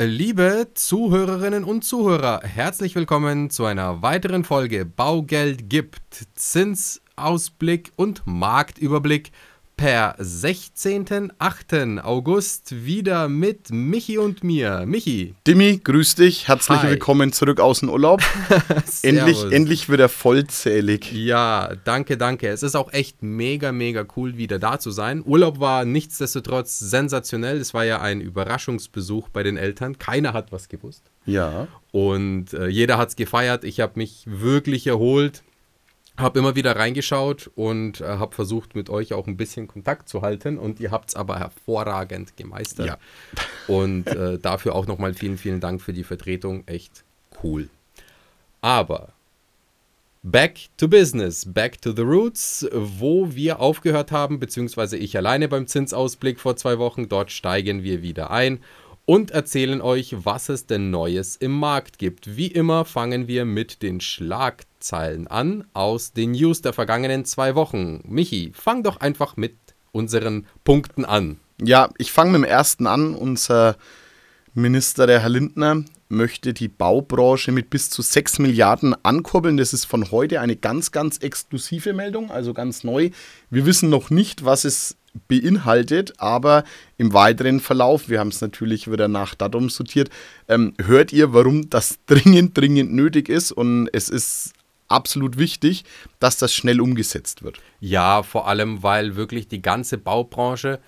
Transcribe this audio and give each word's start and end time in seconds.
Liebe 0.00 0.68
Zuhörerinnen 0.74 1.64
und 1.64 1.82
Zuhörer, 1.82 2.42
herzlich 2.44 2.94
willkommen 2.94 3.50
zu 3.50 3.64
einer 3.64 4.00
weiteren 4.00 4.44
Folge 4.44 4.84
Baugeld 4.84 5.68
gibt. 5.68 6.28
Zinsausblick 6.36 7.90
und 7.96 8.22
Marktüberblick 8.24 9.32
per 9.78 10.16
16.8. 10.20 12.00
August 12.00 12.84
wieder 12.84 13.28
mit 13.28 13.70
Michi 13.70 14.18
und 14.18 14.42
mir. 14.42 14.84
Michi. 14.86 15.36
Dimi, 15.46 15.80
grüß 15.82 16.16
dich. 16.16 16.48
Herzlich 16.48 16.80
Hi. 16.80 16.90
willkommen 16.90 17.32
zurück 17.32 17.60
aus 17.60 17.78
dem 17.78 17.88
Urlaub. 17.88 18.20
endlich, 19.02 19.40
endlich 19.52 19.88
wieder 19.88 20.08
vollzählig. 20.08 21.12
Ja, 21.12 21.76
danke, 21.84 22.16
danke. 22.16 22.48
Es 22.48 22.64
ist 22.64 22.74
auch 22.74 22.92
echt 22.92 23.22
mega, 23.22 23.70
mega 23.70 24.04
cool, 24.16 24.36
wieder 24.36 24.58
da 24.58 24.80
zu 24.80 24.90
sein. 24.90 25.22
Urlaub 25.24 25.60
war 25.60 25.84
nichtsdestotrotz 25.84 26.80
sensationell. 26.80 27.58
Es 27.58 27.72
war 27.72 27.84
ja 27.84 28.00
ein 28.00 28.20
Überraschungsbesuch 28.20 29.28
bei 29.28 29.44
den 29.44 29.56
Eltern. 29.56 29.96
Keiner 29.96 30.32
hat 30.32 30.50
was 30.50 30.68
gewusst. 30.68 31.04
Ja. 31.24 31.68
Und 31.92 32.52
äh, 32.52 32.66
jeder 32.66 32.98
hat 32.98 33.10
es 33.10 33.16
gefeiert. 33.16 33.62
Ich 33.62 33.78
habe 33.78 33.92
mich 33.94 34.24
wirklich 34.26 34.88
erholt 34.88 35.44
habe 36.18 36.40
immer 36.40 36.56
wieder 36.56 36.76
reingeschaut 36.76 37.50
und 37.54 38.00
äh, 38.00 38.04
habe 38.04 38.34
versucht, 38.34 38.74
mit 38.74 38.90
euch 38.90 39.14
auch 39.14 39.26
ein 39.26 39.36
bisschen 39.36 39.68
Kontakt 39.68 40.08
zu 40.08 40.22
halten. 40.22 40.58
Und 40.58 40.80
ihr 40.80 40.90
habt 40.90 41.10
es 41.10 41.16
aber 41.16 41.38
hervorragend 41.38 42.36
gemeistert. 42.36 42.86
Ja. 42.86 42.98
Und 43.68 44.08
äh, 44.08 44.38
dafür 44.38 44.74
auch 44.74 44.86
nochmal 44.86 45.14
vielen, 45.14 45.38
vielen 45.38 45.60
Dank 45.60 45.80
für 45.80 45.92
die 45.92 46.04
Vertretung. 46.04 46.66
Echt 46.66 47.04
cool. 47.42 47.68
Aber 48.60 49.10
back 50.22 50.68
to 50.76 50.88
business, 50.88 51.44
back 51.44 51.80
to 51.80 51.92
the 51.92 52.02
roots, 52.02 52.66
wo 52.72 53.34
wir 53.34 53.60
aufgehört 53.60 54.10
haben, 54.10 54.40
beziehungsweise 54.40 54.96
ich 54.96 55.16
alleine 55.16 55.48
beim 55.48 55.66
Zinsausblick 55.66 56.40
vor 56.40 56.56
zwei 56.56 56.78
Wochen. 56.78 57.08
Dort 57.08 57.30
steigen 57.30 57.82
wir 57.82 58.02
wieder 58.02 58.30
ein 58.30 58.60
und 59.08 59.30
erzählen 59.30 59.80
euch, 59.80 60.14
was 60.26 60.50
es 60.50 60.66
denn 60.66 60.90
Neues 60.90 61.34
im 61.36 61.52
Markt 61.52 61.98
gibt. 61.98 62.36
Wie 62.36 62.48
immer 62.48 62.84
fangen 62.84 63.26
wir 63.26 63.46
mit 63.46 63.82
den 63.82 64.02
Schlagzeilen 64.02 65.26
an 65.26 65.64
aus 65.72 66.12
den 66.12 66.32
News 66.32 66.60
der 66.60 66.74
vergangenen 66.74 67.24
zwei 67.24 67.54
Wochen. 67.54 68.02
Michi, 68.06 68.52
fang 68.54 68.82
doch 68.82 68.98
einfach 68.98 69.38
mit 69.38 69.56
unseren 69.92 70.46
Punkten 70.62 71.06
an. 71.06 71.38
Ja, 71.58 71.88
ich 71.96 72.12
fange 72.12 72.32
mit 72.32 72.42
dem 72.42 72.50
ersten 72.50 72.86
an. 72.86 73.14
Unser 73.14 73.78
Minister, 74.52 75.06
der 75.06 75.20
Herr 75.20 75.30
Lindner, 75.30 75.84
möchte 76.10 76.52
die 76.52 76.68
Baubranche 76.68 77.50
mit 77.50 77.70
bis 77.70 77.88
zu 77.88 78.02
6 78.02 78.40
Milliarden 78.40 78.94
ankurbeln. 79.06 79.56
Das 79.56 79.72
ist 79.72 79.86
von 79.86 80.10
heute 80.10 80.42
eine 80.42 80.56
ganz, 80.56 80.92
ganz 80.92 81.16
exklusive 81.16 81.94
Meldung, 81.94 82.30
also 82.30 82.52
ganz 82.52 82.84
neu. 82.84 83.08
Wir 83.48 83.64
wissen 83.64 83.88
noch 83.88 84.10
nicht, 84.10 84.44
was 84.44 84.66
es 84.66 84.98
beinhaltet, 85.26 86.14
aber 86.18 86.64
im 86.96 87.12
weiteren 87.12 87.60
Verlauf, 87.60 88.08
wir 88.08 88.20
haben 88.20 88.28
es 88.28 88.40
natürlich 88.40 88.90
wieder 88.90 89.08
nach 89.08 89.34
Datum 89.34 89.70
sortiert, 89.70 90.10
ähm, 90.48 90.74
hört 90.80 91.12
ihr, 91.12 91.32
warum 91.32 91.70
das 91.70 91.98
dringend, 92.06 92.56
dringend 92.56 92.92
nötig 92.92 93.28
ist 93.28 93.52
und 93.52 93.88
es 93.92 94.08
ist 94.08 94.52
absolut 94.88 95.38
wichtig, 95.38 95.84
dass 96.18 96.38
das 96.38 96.54
schnell 96.54 96.80
umgesetzt 96.80 97.42
wird. 97.42 97.60
Ja, 97.80 98.22
vor 98.22 98.48
allem, 98.48 98.82
weil 98.82 99.16
wirklich 99.16 99.48
die 99.48 99.62
ganze 99.62 99.98
Baubranche 99.98 100.80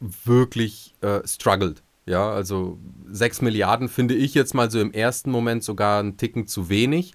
wirklich 0.00 0.94
äh, 1.00 1.20
struggelt. 1.26 1.82
Ja, 2.06 2.30
also 2.30 2.78
6 3.10 3.42
Milliarden 3.42 3.88
finde 3.88 4.14
ich 4.14 4.34
jetzt 4.34 4.54
mal 4.54 4.70
so 4.70 4.80
im 4.80 4.92
ersten 4.92 5.30
Moment 5.30 5.62
sogar 5.62 6.00
einen 6.00 6.16
Ticken 6.16 6.46
zu 6.46 6.68
wenig. 6.68 7.14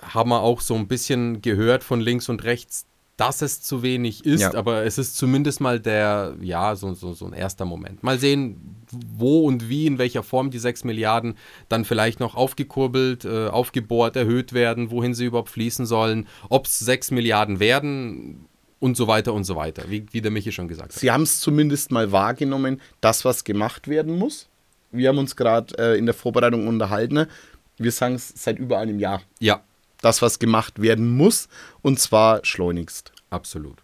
Haben 0.00 0.30
wir 0.30 0.40
auch 0.40 0.60
so 0.60 0.74
ein 0.74 0.88
bisschen 0.88 1.42
gehört 1.42 1.84
von 1.84 2.00
links 2.00 2.28
und 2.28 2.44
rechts, 2.44 2.86
dass 3.26 3.42
es 3.42 3.62
zu 3.62 3.82
wenig 3.82 4.24
ist, 4.24 4.40
ja. 4.40 4.54
aber 4.54 4.84
es 4.84 4.98
ist 4.98 5.16
zumindest 5.16 5.60
mal 5.60 5.80
der, 5.80 6.36
ja, 6.40 6.74
so, 6.76 6.94
so, 6.94 7.12
so 7.12 7.26
ein 7.26 7.32
erster 7.32 7.64
Moment. 7.64 8.02
Mal 8.02 8.18
sehen, 8.18 8.82
wo 8.90 9.46
und 9.46 9.68
wie, 9.68 9.86
in 9.86 9.98
welcher 9.98 10.22
Form 10.22 10.50
die 10.50 10.58
6 10.58 10.84
Milliarden 10.84 11.36
dann 11.68 11.84
vielleicht 11.84 12.20
noch 12.20 12.34
aufgekurbelt, 12.34 13.24
äh, 13.24 13.48
aufgebohrt, 13.48 14.16
erhöht 14.16 14.52
werden, 14.52 14.90
wohin 14.90 15.14
sie 15.14 15.26
überhaupt 15.26 15.50
fließen 15.50 15.86
sollen, 15.86 16.26
ob 16.48 16.66
es 16.66 16.78
6 16.80 17.10
Milliarden 17.12 17.60
werden 17.60 18.46
und 18.80 18.96
so 18.96 19.06
weiter 19.06 19.32
und 19.32 19.44
so 19.44 19.54
weiter, 19.54 19.84
wie, 19.88 20.06
wie 20.10 20.20
der 20.20 20.32
Michi 20.32 20.50
schon 20.50 20.68
gesagt 20.68 20.92
hat. 20.92 20.98
Sie 20.98 21.10
haben 21.10 21.22
es 21.22 21.40
zumindest 21.40 21.92
mal 21.92 22.10
wahrgenommen, 22.10 22.80
das, 23.00 23.24
was 23.24 23.44
gemacht 23.44 23.86
werden 23.86 24.18
muss. 24.18 24.48
Wir 24.90 25.08
haben 25.08 25.18
uns 25.18 25.36
gerade 25.36 25.74
äh, 25.78 25.98
in 25.98 26.06
der 26.06 26.14
Vorbereitung 26.14 26.66
unterhalten. 26.66 27.26
Wir 27.78 27.92
sagen 27.92 28.16
es 28.16 28.32
seit 28.34 28.58
über 28.58 28.78
einem 28.78 28.98
Jahr. 28.98 29.22
Ja, 29.38 29.62
das, 30.02 30.20
was 30.20 30.38
gemacht 30.38 30.82
werden 30.82 31.08
muss, 31.16 31.48
und 31.80 31.98
zwar 31.98 32.44
schleunigst. 32.44 33.12
Absolut. 33.30 33.82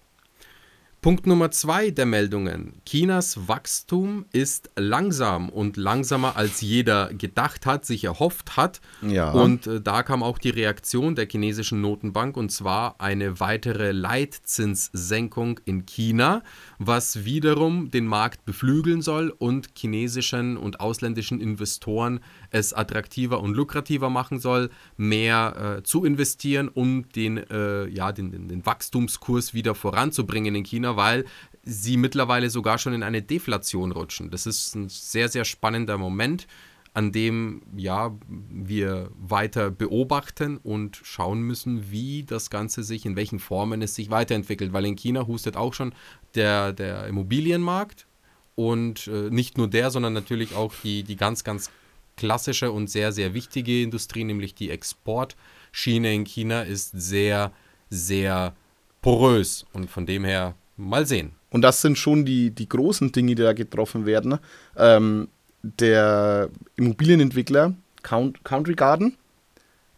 Punkt 1.01 1.29
Nummer 1.29 1.53
zwei 1.53 1.91
der 1.91 2.07
Meldungen. 2.07 2.83
Chinas 2.85 3.47
Wachstum 3.47 4.25
ist 4.33 4.69
langsam 4.75 5.49
und 5.49 5.77
langsamer 5.77 6.37
als 6.37 6.61
jeder 6.61 7.15
gedacht 7.15 7.67
hat, 7.67 7.85
sich 7.85 8.03
erhofft 8.03 8.57
hat. 8.57 8.81
Ja. 9.03 9.31
Und 9.31 9.69
äh, 9.69 9.81
da 9.81 10.03
kam 10.03 10.25
auch 10.25 10.39
die 10.39 10.51
Reaktion 10.51 11.15
der 11.15 11.29
chinesischen 11.29 11.81
Notenbank 11.81 12.37
und 12.37 12.51
zwar 12.51 13.01
eine 13.01 13.39
weitere 13.39 13.93
Leitzinssenkung 13.93 15.61
in 15.65 15.87
China, 15.87 16.43
was 16.81 17.25
wiederum 17.25 17.93
den 17.93 18.07
Markt 18.07 18.45
beflügeln 18.45 19.01
soll 19.01 19.31
und 19.31 19.69
chinesischen 19.77 20.57
und 20.57 20.81
ausländischen 20.81 21.41
Investoren 21.41 22.19
es 22.51 22.73
attraktiver 22.73 23.41
und 23.41 23.55
lukrativer 23.55 24.11
machen 24.11 24.39
soll, 24.39 24.71
mehr 24.97 25.79
äh, 25.79 25.83
zu 25.83 26.05
investieren, 26.05 26.69
um 26.69 27.09
den, 27.11 27.39
äh, 27.39 27.87
ja, 27.89 28.13
den, 28.13 28.31
den, 28.31 28.49
den 28.49 28.67
Wachstumskurs 28.67 29.55
wieder 29.55 29.75
voranzubringen 29.75 30.55
in 30.55 30.65
China 30.65 30.97
weil 30.97 31.25
sie 31.63 31.97
mittlerweile 31.97 32.51
sogar 32.51 32.79
schon 32.79 32.95
in 32.95 33.03
eine 33.03 33.23
Deflation 33.23 33.93
rutschen. 33.93 34.31
Das 34.31 34.47
ist 34.47 34.75
ein 34.75 34.89
sehr, 34.89 35.29
sehr 35.29 35.45
spannender 35.45 35.99
Moment, 35.99 36.47
an 36.95 37.13
dem 37.13 37.63
ja, 37.77 38.17
wir 38.27 39.11
weiter 39.17 39.71
beobachten 39.71 40.57
und 40.57 40.99
schauen 41.03 41.43
müssen, 41.43 41.91
wie 41.91 42.25
das 42.25 42.51
Ganze 42.51 42.83
sich, 42.83 43.05
in 43.07 43.17
welchen 43.17 43.39
Formen 43.39 43.83
es 43.83 43.95
sich 43.95 44.11
weiterentwickelt. 44.11 44.73
Weil 44.73 44.87
in 44.87 44.97
China 44.97 45.27
hustet 45.27 45.57
auch 45.57 45.75
schon 45.75 45.95
der, 46.35 46.73
der 46.73 47.07
Immobilienmarkt 47.07 48.07
und 48.55 49.07
äh, 49.07 49.31
nicht 49.31 49.59
nur 49.59 49.69
der, 49.69 49.91
sondern 49.91 50.15
natürlich 50.15 50.55
auch 50.57 50.73
die, 50.83 51.03
die 51.05 51.17
ganz, 51.17 51.45
ganz 51.45 51.71
klassische 52.19 52.71
und 52.71 52.91
sehr, 52.91 53.13
sehr 53.13 53.33
wichtige 53.33 53.83
Industrie, 53.83 54.25
nämlich 54.25 54.55
die 54.55 54.71
Exportschiene 54.71 56.13
in 56.13 56.25
China, 56.25 56.63
ist 56.63 56.91
sehr, 56.93 57.53
sehr 57.89 58.55
porös. 59.01 59.65
Und 59.73 59.91
von 59.91 60.05
dem 60.05 60.25
her 60.25 60.55
Mal 60.79 61.07
sehen. 61.07 61.33
Und 61.51 61.63
das 61.63 61.83
sind 61.83 61.99
schon 61.99 62.25
die, 62.25 62.53
die 62.53 62.69
großen 62.69 63.11
Dinge, 63.11 63.35
die 63.35 63.43
da 63.43 63.53
getroffen 63.53 64.07
werden. 64.07 64.39
Ähm, 64.77 65.29
der 65.63 66.51
Immobilienentwickler 66.77 67.75
Count, 68.03 68.45
Country 68.45 68.75
Garden 68.75 69.17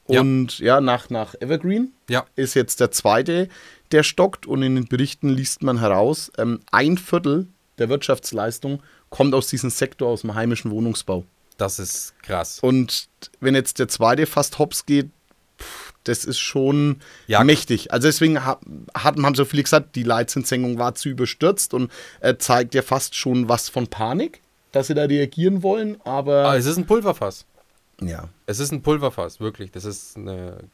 und 0.07 0.59
ja, 0.59 0.67
ja 0.67 0.81
nach, 0.81 1.11
nach 1.11 1.35
Evergreen 1.39 1.93
ja. 2.09 2.25
ist 2.35 2.55
jetzt 2.55 2.81
der 2.81 2.91
zweite, 2.93 3.49
der 3.93 4.03
stockt. 4.03 4.47
Und 4.47 4.63
in 4.63 4.75
den 4.75 4.87
Berichten 4.87 5.29
liest 5.29 5.63
man 5.63 5.81
heraus, 5.81 6.33
ähm, 6.39 6.61
ein 6.73 6.97
Viertel 6.97 7.47
der 7.79 7.91
Wirtschaftsleistung 7.91 8.83
kommt 9.11 9.35
aus 9.35 9.49
diesem 9.49 9.69
Sektor, 9.69 10.09
aus 10.09 10.23
dem 10.23 10.35
heimischen 10.35 10.71
Wohnungsbau. 10.71 11.27
Das 11.61 11.79
ist 11.79 12.15
krass. 12.23 12.59
Und 12.61 13.09
wenn 13.41 13.55
jetzt 13.55 13.79
der 13.79 13.89
zweite 13.89 14.25
fast 14.25 14.59
hops 14.59 14.87
geht, 14.87 15.11
das 16.05 16.25
ist 16.25 16.39
schon 16.39 17.03
ja. 17.27 17.45
mächtig. 17.45 17.93
Also 17.93 18.09
deswegen 18.09 18.43
hat, 18.47 18.61
haben 18.95 19.35
so 19.35 19.45
viele 19.45 19.63
gesagt, 19.63 19.95
die 19.95 20.03
Leitzinssenkung 20.03 20.79
war 20.79 20.95
zu 20.95 21.11
überstürzt 21.11 21.75
und 21.75 21.93
äh, 22.21 22.37
zeigt 22.39 22.75
ja 22.75 22.81
fast 22.81 23.15
schon 23.15 23.51
was 23.51 23.69
von 23.69 23.89
Panik, 23.89 24.41
dass 24.73 24.87
sie 24.87 24.95
da 24.95 25.05
reagieren 25.05 25.63
wollen, 25.63 26.01
aber... 26.05 26.47
aber 26.47 26.57
es 26.57 26.65
ist 26.65 26.79
ein 26.79 26.87
Pulverfass. 26.87 27.45
Ja. 28.01 28.31
Es 28.47 28.59
ist 28.59 28.73
ein 28.73 28.81
Pulverfass, 28.81 29.39
wirklich. 29.41 29.71
Das 29.71 29.85
ist 29.85 30.17
eine... 30.17 30.65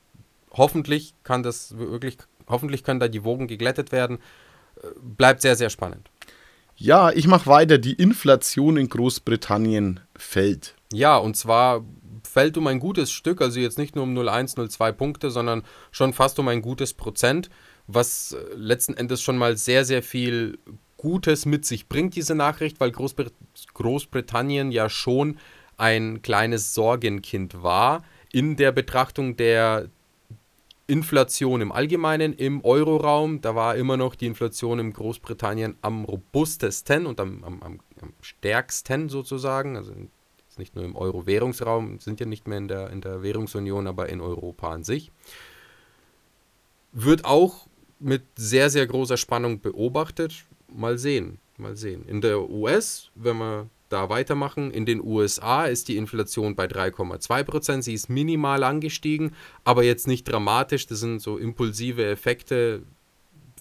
Hoffentlich 0.53 1.15
kann 1.25 1.43
das 1.43 1.77
wirklich, 1.77 2.17
hoffentlich 2.47 2.85
können 2.85 3.01
da 3.01 3.09
die 3.09 3.25
Wogen 3.25 3.49
geglättet 3.49 3.91
werden. 3.91 4.19
Äh, 4.81 4.87
bleibt 5.01 5.43
sehr, 5.43 5.57
sehr 5.57 5.69
spannend. 5.69 6.09
Ja, 6.76 7.10
ich 7.10 7.26
mache 7.26 7.47
weiter. 7.47 7.78
Die 7.78 7.94
Inflation 7.94 8.76
in 8.76 8.88
Großbritannien 8.88 10.00
fällt. 10.16 10.75
Ja, 10.92 11.16
und 11.16 11.37
zwar 11.37 11.84
fällt 12.23 12.58
um 12.58 12.67
ein 12.67 12.81
gutes 12.81 13.11
Stück, 13.11 13.40
also 13.40 13.61
jetzt 13.61 13.78
nicht 13.78 13.96
nur 13.96 14.05
um 14.05 14.17
0,1, 14.17 14.56
0,2 14.56 14.93
Punkte, 14.93 15.31
sondern 15.31 15.62
schon 15.90 16.12
fast 16.12 16.38
um 16.38 16.49
ein 16.49 16.61
gutes 16.61 16.93
Prozent, 16.93 17.49
was 17.87 18.32
äh, 18.32 18.55
letzten 18.55 18.94
Endes 18.94 19.23
schon 19.23 19.38
mal 19.38 19.56
sehr, 19.56 19.84
sehr 19.84 20.02
viel 20.02 20.58
Gutes 20.96 21.46
mit 21.46 21.64
sich 21.64 21.88
bringt, 21.88 22.14
diese 22.14 22.34
Nachricht, 22.34 22.81
weil 22.81 22.90
Großbrit 22.90 23.32
Großbritannien 23.75 24.70
ja 24.70 24.88
schon 24.90 25.38
ein 25.76 26.22
kleines 26.22 26.75
Sorgenkind 26.75 27.62
war 27.62 28.02
in 28.32 28.56
der 28.56 28.72
Betrachtung 28.72 29.37
der 29.37 29.88
Inflation 30.87 31.61
im 31.61 31.73
Allgemeinen 31.73 32.33
im 32.33 32.65
Euroraum. 32.65 33.41
Da 33.41 33.55
war 33.55 33.77
immer 33.77 33.97
noch 33.97 34.15
die 34.15 34.27
Inflation 34.27 34.79
in 34.79 34.93
Großbritannien 34.93 35.77
am 35.83 36.05
robustesten 36.05 37.06
und 37.06 37.21
am, 37.21 37.43
am, 37.44 37.62
am 37.62 37.81
stärksten 38.21 39.09
sozusagen. 39.09 39.77
Also 39.77 39.93
nicht 40.59 40.75
nur 40.75 40.85
im 40.85 40.97
Euro-Währungsraum, 40.97 41.99
sind 41.99 42.21
ja 42.21 42.27
nicht 42.27 42.47
mehr 42.47 42.59
in 42.59 42.69
der, 42.69 42.91
in 42.91 43.00
der 43.00 43.23
Währungsunion, 43.23 43.87
aber 43.87 44.09
in 44.09 44.21
Europa 44.21 44.71
an 44.71 44.85
sich. 44.85 45.11
Wird 46.93 47.25
auch 47.25 47.67
mit 47.99 48.23
sehr, 48.37 48.71
sehr 48.71 48.87
großer 48.87 49.17
Spannung 49.17 49.61
beobachtet. 49.61 50.44
Mal 50.73 50.99
sehen, 50.99 51.39
mal 51.56 51.77
sehen. 51.77 52.06
In 52.06 52.21
der 52.21 52.49
US, 52.49 53.11
wenn 53.15 53.39
wir 53.39 53.69
da 53.88 54.09
weitermachen. 54.09 54.71
In 54.71 54.87
den 54.87 55.03
USA 55.03 55.67
ist 55.67 55.88
die 55.88 55.97
Inflation 55.97 56.56
bei 56.56 56.67
3,2 56.67 57.44
Prozent. 57.44 57.85
Sie 57.85 57.94
ist 57.94 58.09
minimal 58.09 58.65
angestiegen, 58.65 59.33
aber 59.65 59.85
jetzt 59.85 60.06
nicht 60.06 60.25
dramatisch. 60.25 60.87
Das 60.87 61.00
sind 61.00 61.21
so 61.21 61.38
impulsive 61.38 62.05
Effekte. 62.05 62.83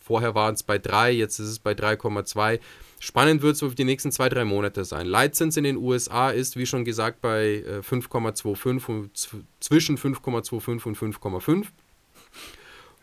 Vorher 0.01 0.35
waren 0.35 0.53
es 0.53 0.63
bei 0.63 0.77
3, 0.77 1.11
jetzt 1.11 1.39
ist 1.39 1.47
es 1.47 1.59
bei 1.59 1.71
3,2. 1.71 2.59
Spannend 2.99 3.41
wird 3.41 3.55
es 3.55 3.59
für 3.59 3.69
die 3.69 3.83
nächsten 3.83 4.11
zwei, 4.11 4.29
drei 4.29 4.45
Monate 4.45 4.85
sein. 4.85 5.05
Leitzins 5.05 5.57
in 5.57 5.63
den 5.63 5.77
USA 5.77 6.29
ist, 6.29 6.57
wie 6.57 6.65
schon 6.65 6.85
gesagt, 6.85 7.21
bei 7.21 7.63
5,25 7.81 8.87
und 8.87 9.29
zwischen 9.59 9.97
5,25 9.97 10.85
und 10.85 10.97
5,5. 10.97 11.65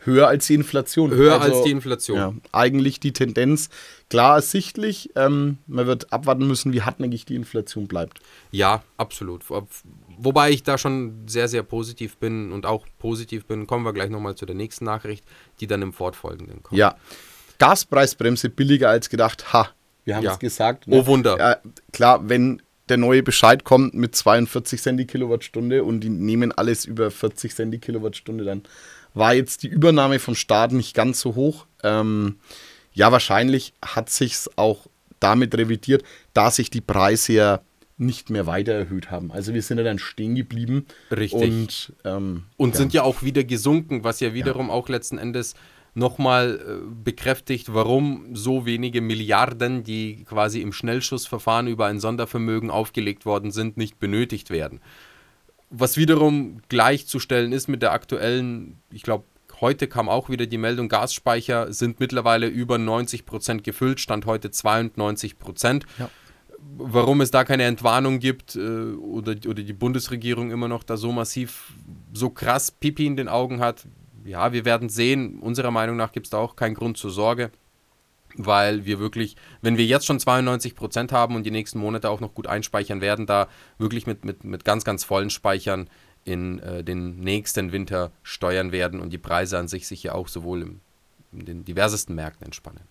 Höher 0.05 0.29
als 0.29 0.47
die 0.47 0.55
Inflation. 0.55 1.11
Höher 1.11 1.41
also, 1.41 1.55
als 1.55 1.65
die 1.65 1.71
Inflation. 1.71 2.19
Ja, 2.19 2.35
eigentlich 2.53 3.01
die 3.01 3.13
Tendenz 3.13 3.69
klar 4.11 4.37
ersichtlich. 4.37 5.11
Ähm, 5.17 5.59
man 5.67 5.87
wird 5.87 6.13
abwarten 6.13 6.47
müssen, 6.47 6.73
wie 6.73 6.83
hartnäckig 6.83 7.25
die 7.25 7.35
Inflation 7.35 7.87
bleibt. 7.87 8.21
Ja, 8.51 8.83
absolut. 8.97 9.45
Wobei 10.19 10.51
ich 10.51 10.63
da 10.63 10.79
schon 10.79 11.27
sehr, 11.27 11.49
sehr 11.49 11.63
positiv 11.63 12.17
bin 12.17 12.53
und 12.53 12.67
auch 12.67 12.87
positiv 12.99 13.47
bin. 13.47 13.67
Kommen 13.67 13.85
wir 13.85 13.93
gleich 13.93 14.11
nochmal 14.11 14.35
zu 14.35 14.47
der 14.47 14.57
nächsten 14.57 14.85
Nachricht, 14.85 15.25
die 15.61 15.67
dann 15.67 15.83
im 15.83 15.93
Fortfolgenden 15.93 16.63
kommt. 16.63 16.79
Ja. 16.79 16.97
Gaspreisbremse 17.59 18.51
billiger 18.51 18.91
als 18.91 19.09
gedacht. 19.09 19.53
Ha, 19.53 19.69
wir 20.05 20.17
haben 20.17 20.27
es 20.27 20.39
gesagt. 20.39 20.89
Ne? 20.89 20.97
Oh 20.97 21.07
Wunder. 21.07 21.39
Ja, 21.39 21.59
klar, 21.93 22.29
wenn 22.29 22.61
der 22.89 22.97
neue 22.97 23.23
Bescheid 23.23 23.65
kommt 23.65 23.95
mit 23.95 24.17
42 24.17 24.83
Cent 24.83 24.99
die 24.99 25.07
Kilowattstunde 25.07 25.85
und 25.85 26.01
die 26.01 26.11
nehmen 26.11 26.53
alles 26.53 26.85
über 26.85 27.11
40 27.11 27.55
Cent 27.55 27.73
die 27.73 27.79
Kilowattstunde, 27.79 28.45
dann 28.45 28.63
war 29.15 29.35
jetzt 29.35 29.63
die 29.63 29.69
Übernahme 29.69 30.19
vom 30.19 30.35
Staat 30.35 30.73
nicht 30.73 30.95
ganz 30.95 31.21
so 31.21 31.35
hoch. 31.35 31.67
Ähm, 31.83 32.37
ja, 32.93 33.13
wahrscheinlich 33.13 33.73
hat 33.85 34.11
sich 34.11 34.37
auch 34.57 34.87
damit 35.21 35.57
revidiert, 35.57 36.03
da 36.35 36.51
sich 36.51 36.71
die 36.71 36.81
Preise 36.81 37.33
ja 37.33 37.61
nicht 37.97 38.31
mehr 38.31 38.47
weiter 38.47 38.73
erhöht 38.73 39.11
haben. 39.11 39.31
Also 39.31 39.55
wir 39.55 39.63
sind 39.63 39.79
ja 39.79 39.85
dann 39.85 39.99
stehen 39.99 40.35
geblieben. 40.35 40.87
Richtig. 41.11 41.41
Und, 41.41 41.93
ähm, 42.05 42.45
und 42.57 42.71
ja. 42.71 42.77
sind 42.77 42.93
ja 42.93 43.03
auch 43.03 43.23
wieder 43.23 43.45
gesunken, 43.45 44.03
was 44.05 44.21
ja 44.21 44.35
wiederum 44.35 44.69
ja. 44.69 44.73
auch 44.73 44.89
letzten 44.89 45.19
Endes 45.19 45.55
nochmal 45.95 46.61
äh, 46.67 46.95
bekräftigt, 47.05 47.75
warum 47.75 48.35
so 48.35 48.65
wenige 48.65 49.01
Milliarden, 49.01 49.85
die 49.85 50.25
quasi 50.25 50.61
im 50.61 50.73
Schnellschussverfahren 50.73 51.67
über 51.67 51.87
ein 51.87 52.01
Sondervermögen 52.01 52.71
aufgelegt 52.71 53.27
worden 53.27 53.51
sind, 53.51 53.77
nicht 53.77 53.99
benötigt 53.99 54.51
werden. 54.51 54.81
Was 55.75 55.97
wiederum 55.97 56.61
gleichzustellen 56.69 57.53
ist 57.53 57.67
mit 57.67 57.81
der 57.81 57.93
aktuellen, 57.93 58.83
ich 58.91 59.03
glaube, 59.03 59.25
heute 59.61 59.89
kam 59.89 60.11
auch 60.11 60.29
wieder 60.29 60.47
die 60.47 60.59
Meldung, 60.59 60.91
Gasspeicher 60.91 61.73
sind 61.73 61.99
mittlerweile 61.99 62.47
über 62.47 62.77
90 62.77 63.25
Prozent 63.25 63.65
gefüllt, 63.65 63.99
stand 63.99 64.27
heute 64.27 64.51
92 64.51 65.39
Prozent. 65.39 65.87
Ja. 65.99 66.11
Warum 66.77 67.23
es 67.23 67.31
da 67.31 67.45
keine 67.45 67.65
Entwarnung 67.65 68.19
gibt 68.19 68.55
äh, 68.55 68.61
oder, 68.61 69.33
oder 69.49 69.63
die 69.63 69.73
Bundesregierung 69.73 70.51
immer 70.51 70.69
noch 70.69 70.85
da 70.85 70.97
so 70.97 71.11
massiv, 71.11 71.73
so 72.13 72.29
krass 72.29 72.71
Pipi 72.71 73.07
in 73.07 73.17
den 73.17 73.29
Augen 73.29 73.61
hat, 73.61 73.87
ja, 74.25 74.53
wir 74.53 74.65
werden 74.65 74.89
sehen. 74.89 75.41
Unserer 75.41 75.71
Meinung 75.71 75.97
nach 75.97 76.13
gibt 76.13 76.27
es 76.27 76.31
da 76.31 76.39
auch 76.39 76.55
keinen 76.55 76.75
Grund 76.75 76.99
zur 76.99 77.11
Sorge 77.11 77.51
weil 78.37 78.85
wir 78.85 78.99
wirklich, 78.99 79.37
wenn 79.61 79.77
wir 79.77 79.85
jetzt 79.85 80.07
schon 80.07 80.21
92 80.21 80.75
Prozent 80.75 81.13
haben 81.13 81.37
und 81.37 81.45
die 81.45 81.51
nächsten 81.51 81.79
Monate 81.79 82.09
auch 82.11 82.21
noch 82.21 82.35
gut 82.35 82.47
einspeichern 82.47 83.01
werden, 83.01 83.27
da 83.27 83.49
wirklich 83.79 84.07
mit, 84.07 84.25
mit, 84.25 84.45
mit 84.45 84.65
ganz, 84.65 84.85
ganz 84.85 85.05
vollen 85.05 85.31
Speichern 85.31 85.89
in 86.25 86.61
äh, 86.61 86.85
den 86.85 87.21
nächsten 87.21 87.73
Winter 87.73 88.13
steuern 88.23 88.73
werden 88.73 89.01
und 89.01 89.11
die 89.13 89.19
Preise 89.19 89.59
an 89.59 89.69
sich 89.69 89.87
sich 89.87 90.03
ja 90.03 90.15
auch 90.15 90.29
sowohl 90.29 90.63
im, 90.63 90.81
in 91.33 91.45
den 91.45 91.65
diversesten 91.65 92.15
Märkten 92.15 92.47
entspannen. 92.47 92.83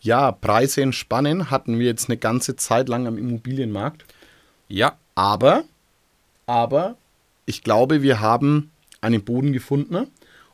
Ja, 0.00 0.32
Preise 0.32 0.82
entspannen 0.82 1.50
hatten 1.50 1.78
wir 1.78 1.86
jetzt 1.86 2.08
eine 2.08 2.16
ganze 2.16 2.56
Zeit 2.56 2.88
lang 2.88 3.06
am 3.06 3.18
Immobilienmarkt. 3.18 4.04
Ja. 4.68 4.96
Aber, 5.14 5.64
aber 6.46 6.96
ich 7.46 7.62
glaube, 7.62 8.02
wir 8.02 8.20
haben 8.20 8.70
einen 9.00 9.22
Boden 9.22 9.52
gefunden 9.52 10.08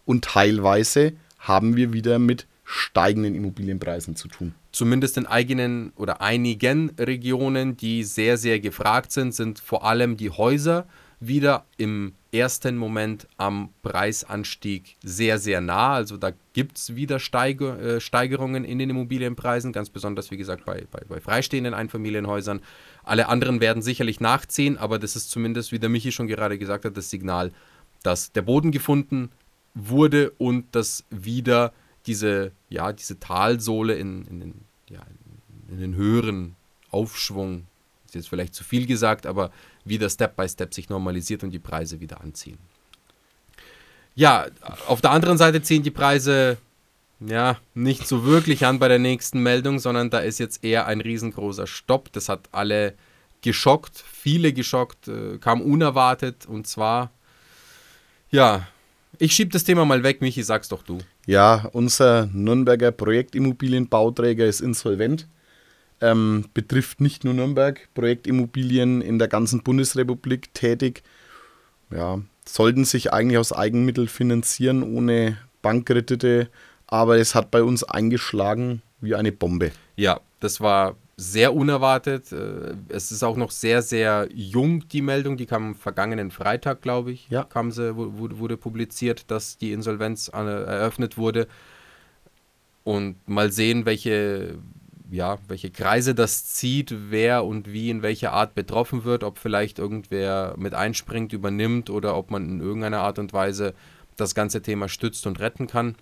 und 0.05 0.25
teilweise 0.25 1.13
haben 1.39 1.77
wir 1.77 1.93
wieder 1.93 2.19
mit 2.19 2.48
steigenden 2.71 3.35
Immobilienpreisen 3.35 4.15
zu 4.15 4.29
tun. 4.29 4.55
Zumindest 4.73 5.17
in 5.17 5.27
eigenen 5.27 5.91
oder 5.97 6.21
einigen 6.21 6.91
Regionen, 6.99 7.79
die 7.79 8.05
sehr, 8.05 8.37
sehr 8.37 8.61
gefragt 8.61 9.11
sind, 9.11 9.35
sind 9.35 9.59
vor 9.59 9.87
allem 9.87 10.19
die 10.19 10.29
Häuser 10.29 10.87
wieder 11.19 11.65
im 11.79 12.13
ersten 12.31 12.77
Moment 12.77 13.27
am 13.39 13.71
Preisanstieg 13.83 14.99
sehr, 15.03 15.39
sehr 15.39 15.63
nah. 15.63 15.95
Also 15.95 16.19
da 16.19 16.33
gibt 16.53 16.77
es 16.77 16.95
wieder 16.95 17.19
Steiger, 17.21 17.81
äh, 17.81 18.01
Steigerungen 18.03 18.65
in 18.65 18.79
den 18.79 18.91
Immobilienpreisen, 18.91 19.73
ganz 19.73 19.89
besonders, 19.89 20.31
wie 20.31 20.37
gesagt, 20.37 20.67
bei, 20.67 20.85
bei, 20.91 21.01
bei 21.09 21.21
freistehenden 21.21 21.73
Einfamilienhäusern. 21.73 22.61
Alle 23.03 23.29
anderen 23.29 23.63
werden 23.63 23.83
sicherlich 23.83 24.21
nachziehen, 24.21 24.77
aber 24.77 24.99
das 24.99 25.17
ist 25.17 25.31
zumindest, 25.31 25.73
wie 25.73 25.79
der 25.79 25.89
Michi 25.89 26.13
schon 26.13 26.27
gerade 26.27 26.59
gesagt 26.59 26.85
hat, 26.85 26.99
das 26.99 27.09
Signal, 27.09 27.51
dass 28.03 28.31
der 28.31 28.43
Boden 28.43 28.73
gefunden 28.73 29.31
wurde 29.73 30.33
und 30.33 30.67
dass 30.75 31.07
wieder 31.09 31.73
diese, 32.07 32.53
ja, 32.69 32.93
diese 32.93 33.19
Talsohle 33.19 33.95
in, 33.95 34.25
in, 34.27 34.41
den, 34.41 34.65
ja, 34.89 35.03
in 35.69 35.79
den 35.79 35.95
höheren 35.95 36.57
Aufschwung, 36.91 37.67
ist 38.07 38.15
jetzt 38.15 38.29
vielleicht 38.29 38.55
zu 38.55 38.65
viel 38.65 38.87
gesagt, 38.87 39.27
aber 39.27 39.51
wieder 39.85 40.09
Step 40.09 40.37
by 40.37 40.49
Step 40.49 40.73
sich 40.73 40.89
normalisiert 40.89 41.45
und 41.45 41.51
die 41.51 41.59
Preise 41.59 42.01
wieder 42.01 42.21
anziehen. 42.21 42.59
Ja, 44.15 44.47
auf 44.87 45.01
der 45.01 45.13
anderen 45.13 45.39
Seite 45.39 45.63
ziehen 45.63 45.83
die 45.83 45.91
Preise 45.91 46.59
ja 47.21 47.59
nicht 47.75 48.07
so 48.07 48.25
wirklich 48.25 48.65
an 48.65 48.79
bei 48.79 48.89
der 48.89 48.99
nächsten 48.99 49.43
Meldung, 49.43 49.79
sondern 49.79 50.11
da 50.11 50.21
ist 50.21 50.39
jetzt 50.39 50.65
eher 50.65 50.87
ein 50.87 51.01
riesengroßer 51.01 51.67
Stopp. 51.67 52.13
Das 52.13 52.29
hat 52.29 52.49
alle 52.53 52.95
geschockt, 53.43 54.03
viele 54.11 54.53
geschockt, 54.53 55.09
äh, 55.09 55.39
kam 55.39 55.61
unerwartet 55.61 56.47
und 56.47 56.67
zwar, 56.67 57.11
ja, 58.31 58.67
ich 59.19 59.33
schiebe 59.33 59.51
das 59.51 59.65
Thema 59.65 59.85
mal 59.85 60.03
weg, 60.03 60.21
Michi, 60.21 60.43
sag's 60.43 60.69
doch 60.69 60.83
du. 60.83 60.99
Ja, 61.27 61.69
unser 61.73 62.27
Nürnberger 62.33 62.93
Projektimmobilienbauträger 62.93 64.47
ist 64.47 64.61
insolvent. 64.61 65.29
Ähm, 66.01 66.45
betrifft 66.55 67.01
nicht 67.01 67.25
nur 67.25 67.35
Nürnberg, 67.35 67.89
Projektimmobilien 67.95 69.01
in 69.01 69.19
der 69.19 69.29
ganzen 69.29 69.63
Bundesrepublik 69.63 70.55
tätig. 70.55 71.03
Ja, 71.91 72.21
sollten 72.45 72.85
sich 72.85 73.13
eigentlich 73.13 73.39
aus 73.39 73.53
Eigenmitteln 73.53 74.09
finanzieren, 74.09 74.83
ohne 74.83 75.39
Bankkredite, 75.63 76.49
aber 76.87 77.19
es 77.19 77.35
hat 77.35 77.51
bei 77.51 77.63
uns 77.63 77.83
eingeschlagen 77.83 78.83
wie 79.01 79.15
eine 79.15 79.33
Bombe. 79.33 79.73
Ja, 79.97 80.21
das 80.41 80.61
war 80.61 80.97
sehr 81.21 81.53
unerwartet. 81.53 82.33
Äh, 82.33 82.77
es 82.89 83.11
ist 83.11 83.25
auch 83.25 83.37
noch 83.37 83.51
sehr, 83.51 83.83
sehr 83.83 84.29
jung, 84.33 84.89
die 84.89 85.03
Meldung. 85.03 85.37
Die 85.37 85.47
kam 85.47 85.67
am 85.67 85.75
vergangenen 85.75 86.31
Freitag, 86.31 86.81
glaube 86.81 87.11
ich. 87.11 87.29
Ja. 87.29 87.43
Kam 87.43 87.73
sie, 87.73 87.97
wurde, 87.97 88.39
wurde 88.39 88.57
publiziert, 88.57 89.31
dass 89.31 89.59
die 89.59 89.73
Insolvenz 89.73 90.29
eröffnet 90.29 91.19
wurde. 91.19 91.49
Und 92.85 93.17
mal 93.29 93.51
sehen, 93.51 93.85
welche, 93.85 94.59
ja, 95.11 95.39
welche 95.49 95.71
Kreise 95.71 96.15
das 96.15 96.47
zieht, 96.47 96.95
wer 97.11 97.45
und 97.45 97.71
wie 97.71 97.91
in 97.91 98.03
welcher 98.03 98.33
Art 98.33 98.55
betroffen 98.55 99.05
wird, 99.05 99.25
ob 99.25 99.39
vielleicht 99.39 99.81
irgendwer 99.81 100.55
mit 100.57 100.73
einspringt, 100.73 101.33
übernimmt 101.33 101.91
oder 101.91 102.17
ob 102.17 102.31
man 102.31 102.49
in 102.49 102.61
irgendeiner 102.61 103.01
Art 103.01 103.19
und 103.19 103.33
Weise 103.33 103.75
das 104.17 104.37
ganze 104.37 104.63
Thema 104.63 104.89
stützt 104.89 105.27
und 105.27 105.41
retten 105.41 105.67
kann. 105.67 105.97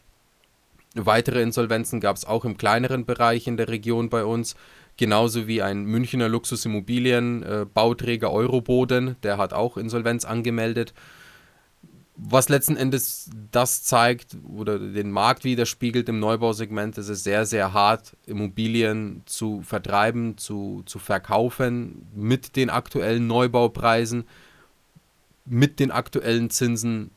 Weitere 0.94 1.42
Insolvenzen 1.42 2.00
gab 2.00 2.16
es 2.16 2.24
auch 2.24 2.44
im 2.44 2.56
kleineren 2.56 3.06
Bereich 3.06 3.46
in 3.46 3.56
der 3.56 3.68
Region 3.68 4.08
bei 4.08 4.24
uns 4.24 4.56
genauso 4.96 5.46
wie 5.46 5.62
ein 5.62 5.84
Münchner 5.84 6.28
Luxusimmobilienbauträger 6.28 8.28
äh, 8.28 8.30
Euroboden, 8.30 9.16
der 9.22 9.38
hat 9.38 9.52
auch 9.52 9.76
Insolvenz 9.76 10.24
angemeldet. 10.24 10.94
Was 12.18 12.48
letzten 12.48 12.78
Endes 12.78 13.28
das 13.52 13.82
zeigt 13.82 14.38
oder 14.48 14.78
den 14.78 15.10
Markt 15.10 15.44
widerspiegelt 15.44 16.08
im 16.08 16.18
Neubausegment, 16.18 16.96
ist 16.96 17.10
es 17.10 17.24
sehr, 17.24 17.44
sehr 17.44 17.74
hart, 17.74 18.16
Immobilien 18.24 19.22
zu 19.26 19.60
vertreiben, 19.60 20.38
zu, 20.38 20.82
zu 20.86 20.98
verkaufen 20.98 22.06
mit 22.14 22.56
den 22.56 22.70
aktuellen 22.70 23.26
Neubaupreisen, 23.26 24.24
mit 25.44 25.78
den 25.78 25.90
aktuellen 25.90 26.48
Zinsen. 26.48 27.10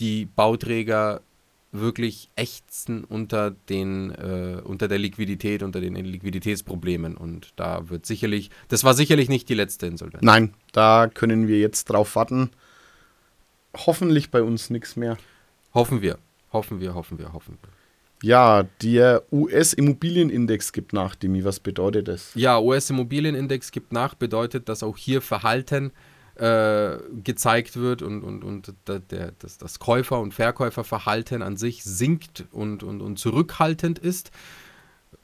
Die 0.00 0.26
Bauträger 0.26 1.20
wirklich 1.70 2.30
ächzen 2.34 3.04
unter, 3.04 3.50
den, 3.50 4.10
äh, 4.12 4.60
unter 4.64 4.88
der 4.88 4.98
Liquidität, 4.98 5.62
unter 5.62 5.80
den 5.80 5.94
Liquiditätsproblemen. 5.94 7.16
Und 7.16 7.52
da 7.56 7.88
wird 7.90 8.06
sicherlich, 8.06 8.50
das 8.68 8.84
war 8.84 8.94
sicherlich 8.94 9.28
nicht 9.28 9.48
die 9.48 9.54
letzte 9.54 9.86
Insolvenz. 9.86 10.22
Nein, 10.22 10.54
da 10.72 11.08
können 11.12 11.46
wir 11.46 11.58
jetzt 11.58 11.84
drauf 11.86 12.16
warten. 12.16 12.50
Hoffentlich 13.76 14.30
bei 14.30 14.42
uns 14.42 14.70
nichts 14.70 14.96
mehr. 14.96 15.18
Hoffen 15.74 16.00
wir, 16.00 16.18
hoffen 16.52 16.80
wir, 16.80 16.94
hoffen 16.94 17.18
wir, 17.18 17.32
hoffen 17.32 17.58
wir. 17.60 17.70
Ja, 18.22 18.64
der 18.82 19.22
US-Immobilienindex 19.30 20.72
gibt 20.72 20.92
nach, 20.92 21.14
Demi. 21.14 21.44
Was 21.44 21.60
bedeutet 21.60 22.08
das? 22.08 22.32
Ja, 22.34 22.58
US-Immobilienindex 22.58 23.70
gibt 23.70 23.92
nach, 23.92 24.14
bedeutet, 24.14 24.68
dass 24.68 24.82
auch 24.82 24.96
hier 24.96 25.22
Verhalten 25.22 25.92
äh, 26.38 26.98
gezeigt 27.24 27.76
wird 27.76 28.02
und, 28.02 28.22
und, 28.22 28.44
und 28.44 28.72
der, 28.86 29.32
das, 29.38 29.58
das 29.58 29.78
Käufer- 29.78 30.20
und 30.20 30.34
Verkäuferverhalten 30.34 31.42
an 31.42 31.56
sich 31.56 31.82
sinkt 31.82 32.46
und, 32.52 32.82
und, 32.82 33.00
und 33.00 33.18
zurückhaltend 33.18 33.98
ist. 33.98 34.30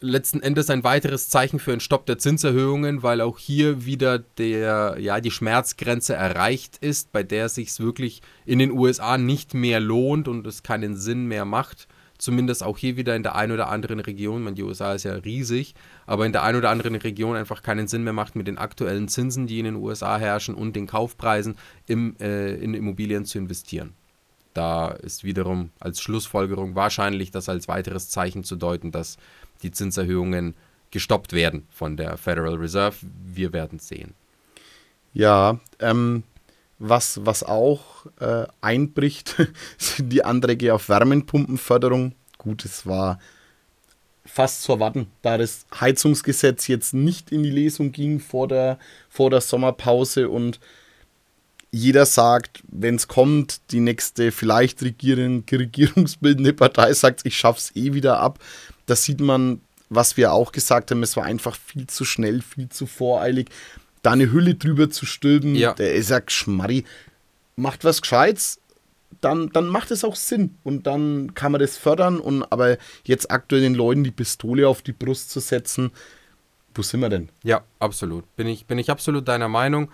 letzten 0.00 0.42
Endes 0.42 0.70
ein 0.70 0.84
weiteres 0.84 1.28
Zeichen 1.28 1.58
für 1.60 1.72
einen 1.72 1.80
Stopp 1.80 2.06
der 2.06 2.18
Zinserhöhungen, 2.18 3.02
weil 3.02 3.20
auch 3.20 3.38
hier 3.38 3.84
wieder 3.86 4.18
der, 4.18 4.96
ja, 4.98 5.20
die 5.20 5.30
Schmerzgrenze 5.30 6.14
erreicht 6.14 6.78
ist, 6.78 7.12
bei 7.12 7.22
der 7.22 7.46
es 7.46 7.54
sich 7.54 7.78
wirklich 7.78 8.20
in 8.44 8.58
den 8.58 8.72
USA 8.72 9.16
nicht 9.16 9.54
mehr 9.54 9.80
lohnt 9.80 10.26
und 10.26 10.46
es 10.46 10.62
keinen 10.62 10.96
Sinn 10.96 11.26
mehr 11.26 11.44
macht. 11.44 11.86
Zumindest 12.24 12.62
auch 12.62 12.78
hier 12.78 12.96
wieder 12.96 13.14
in 13.14 13.22
der 13.22 13.34
einen 13.34 13.52
oder 13.52 13.68
anderen 13.68 14.00
Region, 14.00 14.42
man, 14.42 14.54
die 14.54 14.62
USA 14.62 14.94
ist 14.94 15.02
ja 15.02 15.12
riesig, 15.12 15.74
aber 16.06 16.24
in 16.24 16.32
der 16.32 16.42
einen 16.42 16.56
oder 16.56 16.70
anderen 16.70 16.94
Region 16.94 17.36
einfach 17.36 17.62
keinen 17.62 17.86
Sinn 17.86 18.02
mehr 18.02 18.14
macht, 18.14 18.34
mit 18.34 18.46
den 18.46 18.56
aktuellen 18.56 19.08
Zinsen, 19.08 19.46
die 19.46 19.58
in 19.58 19.66
den 19.66 19.76
USA 19.76 20.16
herrschen 20.16 20.54
und 20.54 20.74
den 20.74 20.86
Kaufpreisen 20.86 21.58
im, 21.86 22.16
äh, 22.18 22.54
in 22.54 22.72
Immobilien 22.72 23.26
zu 23.26 23.36
investieren. 23.36 23.92
Da 24.54 24.88
ist 24.88 25.24
wiederum 25.24 25.68
als 25.80 26.00
Schlussfolgerung 26.00 26.74
wahrscheinlich 26.74 27.30
das 27.30 27.50
als 27.50 27.68
weiteres 27.68 28.08
Zeichen 28.08 28.42
zu 28.42 28.56
deuten, 28.56 28.90
dass 28.90 29.18
die 29.62 29.70
Zinserhöhungen 29.70 30.54
gestoppt 30.92 31.34
werden 31.34 31.66
von 31.68 31.98
der 31.98 32.16
Federal 32.16 32.54
Reserve. 32.54 32.96
Wir 33.22 33.52
werden 33.52 33.80
sehen. 33.80 34.14
Ja, 35.12 35.60
ähm, 35.78 36.22
was, 36.78 37.24
was 37.24 37.42
auch 37.42 38.06
äh, 38.20 38.46
einbricht, 38.60 39.36
sind 39.78 40.08
die 40.12 40.24
Anträge 40.24 40.74
auf 40.74 40.88
Wärmepumpenförderung. 40.88 42.14
Gut, 42.38 42.64
es 42.64 42.86
war 42.86 43.18
fast 44.26 44.62
zu 44.62 44.72
erwarten, 44.72 45.08
da 45.22 45.38
das 45.38 45.66
Heizungsgesetz 45.78 46.66
jetzt 46.66 46.94
nicht 46.94 47.30
in 47.30 47.42
die 47.42 47.50
Lesung 47.50 47.92
ging 47.92 48.20
vor 48.20 48.48
der, 48.48 48.78
vor 49.08 49.30
der 49.30 49.40
Sommerpause 49.40 50.28
und 50.28 50.60
jeder 51.70 52.06
sagt, 52.06 52.62
wenn 52.68 52.94
es 52.94 53.08
kommt, 53.08 53.60
die 53.72 53.80
nächste 53.80 54.30
vielleicht 54.30 54.80
regierungsbildende 54.80 56.52
Partei 56.52 56.92
sagt, 56.94 57.26
ich 57.26 57.36
schaff's 57.36 57.72
eh 57.74 57.94
wieder 57.94 58.20
ab. 58.20 58.38
Da 58.86 58.94
sieht 58.94 59.20
man, 59.20 59.60
was 59.88 60.16
wir 60.16 60.32
auch 60.32 60.52
gesagt 60.52 60.92
haben, 60.92 61.02
es 61.02 61.16
war 61.16 61.24
einfach 61.24 61.56
viel 61.56 61.88
zu 61.88 62.04
schnell, 62.04 62.42
viel 62.42 62.68
zu 62.68 62.86
voreilig. 62.86 63.50
Da 64.04 64.12
eine 64.12 64.30
Hülle 64.30 64.54
drüber 64.54 64.88
zu 64.88 65.06
stülpen, 65.06 65.56
ja. 65.56 65.74
der 65.74 65.94
ist 65.94 66.10
ja 66.10 66.20
Geschmarri. 66.20 66.84
Macht 67.56 67.84
was 67.84 68.00
Gescheites, 68.00 68.60
dann, 69.20 69.48
dann 69.50 69.66
macht 69.66 69.90
es 69.90 70.04
auch 70.04 70.14
Sinn 70.14 70.56
und 70.62 70.86
dann 70.86 71.34
kann 71.34 71.50
man 71.50 71.60
das 71.60 71.76
fördern. 71.76 72.20
Und 72.20 72.44
aber 72.52 72.76
jetzt 73.04 73.30
aktuell 73.32 73.62
den 73.62 73.74
Leuten 73.74 74.04
die 74.04 74.12
Pistole 74.12 74.68
auf 74.68 74.82
die 74.82 74.92
Brust 74.92 75.30
zu 75.30 75.40
setzen, 75.40 75.90
wo 76.74 76.82
sind 76.82 77.00
wir 77.00 77.08
denn? 77.08 77.30
Ja, 77.42 77.64
absolut. 77.80 78.24
Bin 78.36 78.46
ich, 78.46 78.66
bin 78.66 78.78
ich 78.78 78.90
absolut 78.90 79.26
deiner 79.26 79.48
Meinung 79.48 79.90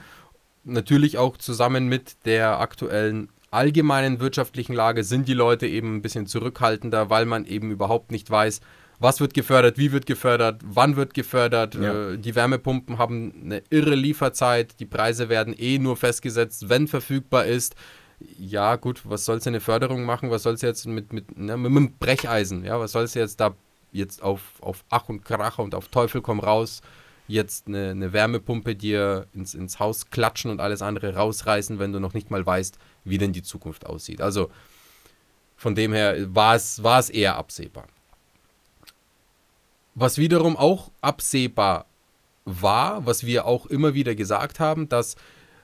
natürlich 0.65 1.17
auch 1.17 1.37
zusammen 1.37 1.89
mit 1.89 2.17
der 2.27 2.61
aktuellen 2.61 3.29
allgemeinen 3.51 4.21
wirtschaftlichen 4.21 4.75
Lage 4.75 5.03
sind 5.05 5.27
die 5.27 5.35
Leute 5.35 5.67
eben 5.67 5.97
ein 5.97 6.03
bisschen 6.03 6.27
zurückhaltender, 6.27 7.11
weil 7.11 7.27
man 7.27 7.47
eben 7.47 7.71
überhaupt 7.71 8.13
nicht 8.13 8.31
weiß, 8.31 8.61
was 9.01 9.19
wird 9.19 9.35
gefördert, 9.35 9.79
wie 9.79 9.91
wird 9.93 10.07
gefördert, 10.07 10.61
wann 10.65 10.95
wird 10.95 11.15
gefördert. 11.15 11.75
Ja. 11.75 12.11
Äh, 12.11 12.19
die 12.19 12.35
Wärmepumpen 12.35 12.99
haben 12.99 13.33
eine 13.45 13.63
irre 13.71 13.95
Lieferzeit, 13.95 14.79
die 14.79 14.87
Preise 14.87 15.29
werden 15.29 15.55
eh 15.59 15.79
nur 15.79 15.97
festgesetzt, 15.97 16.69
wenn 16.69 16.87
verfügbar 16.87 17.47
ist. 17.47 17.75
Ja, 18.39 18.77
gut, 18.77 19.01
was 19.05 19.25
soll 19.25 19.39
es 19.39 19.47
eine 19.47 19.61
Förderung 19.61 20.05
machen? 20.05 20.31
Was 20.31 20.43
soll 20.43 20.53
es 20.53 20.61
jetzt 20.61 20.87
mit, 20.87 21.13
mit, 21.13 21.37
ne, 21.39 21.57
mit 21.57 21.75
dem 21.75 21.95
Brecheisen? 21.99 22.65
Ja, 22.65 22.79
was 22.79 22.93
soll 22.93 23.05
es 23.05 23.15
jetzt 23.15 23.41
da 23.41 23.55
jetzt 23.93 24.23
auf, 24.23 24.43
auf 24.61 24.85
Ach 24.91 25.09
und 25.09 25.25
Krach 25.25 25.59
und 25.59 25.75
auf 25.75 25.89
Teufel 25.89 26.21
komm 26.21 26.39
raus 26.39 26.83
jetzt 27.31 27.69
eine, 27.69 27.91
eine 27.91 28.13
Wärmepumpe 28.13 28.75
dir 28.75 29.27
ins, 29.33 29.55
ins 29.55 29.79
Haus 29.79 30.11
klatschen 30.11 30.51
und 30.51 30.61
alles 30.61 30.83
andere 30.83 31.15
rausreißen, 31.15 31.79
wenn 31.79 31.93
du 31.93 32.01
noch 32.01 32.13
nicht 32.13 32.31
mal 32.31 32.45
weißt, 32.45 32.77
wie 33.05 33.19
denn 33.19 33.33
die 33.33 33.43
Zukunft 33.43 33.87
aussieht. 33.87 34.21
Also 34.21 34.51
von 35.57 35.75
dem 35.75 35.93
her 35.93 36.35
war 36.35 36.57
es, 36.57 36.83
war 36.83 36.99
es 36.99 37.09
eher 37.09 37.37
absehbar. 37.37 37.87
Was 39.95 40.19
wiederum 40.19 40.57
auch 40.57 40.91
absehbar 41.01 41.87
war, 42.45 43.07
was 43.07 43.27
wir 43.27 43.45
auch 43.47 43.67
immer 43.67 43.95
wieder 43.95 44.15
gesagt 44.15 44.61
haben, 44.61 44.89
dass 44.89 45.17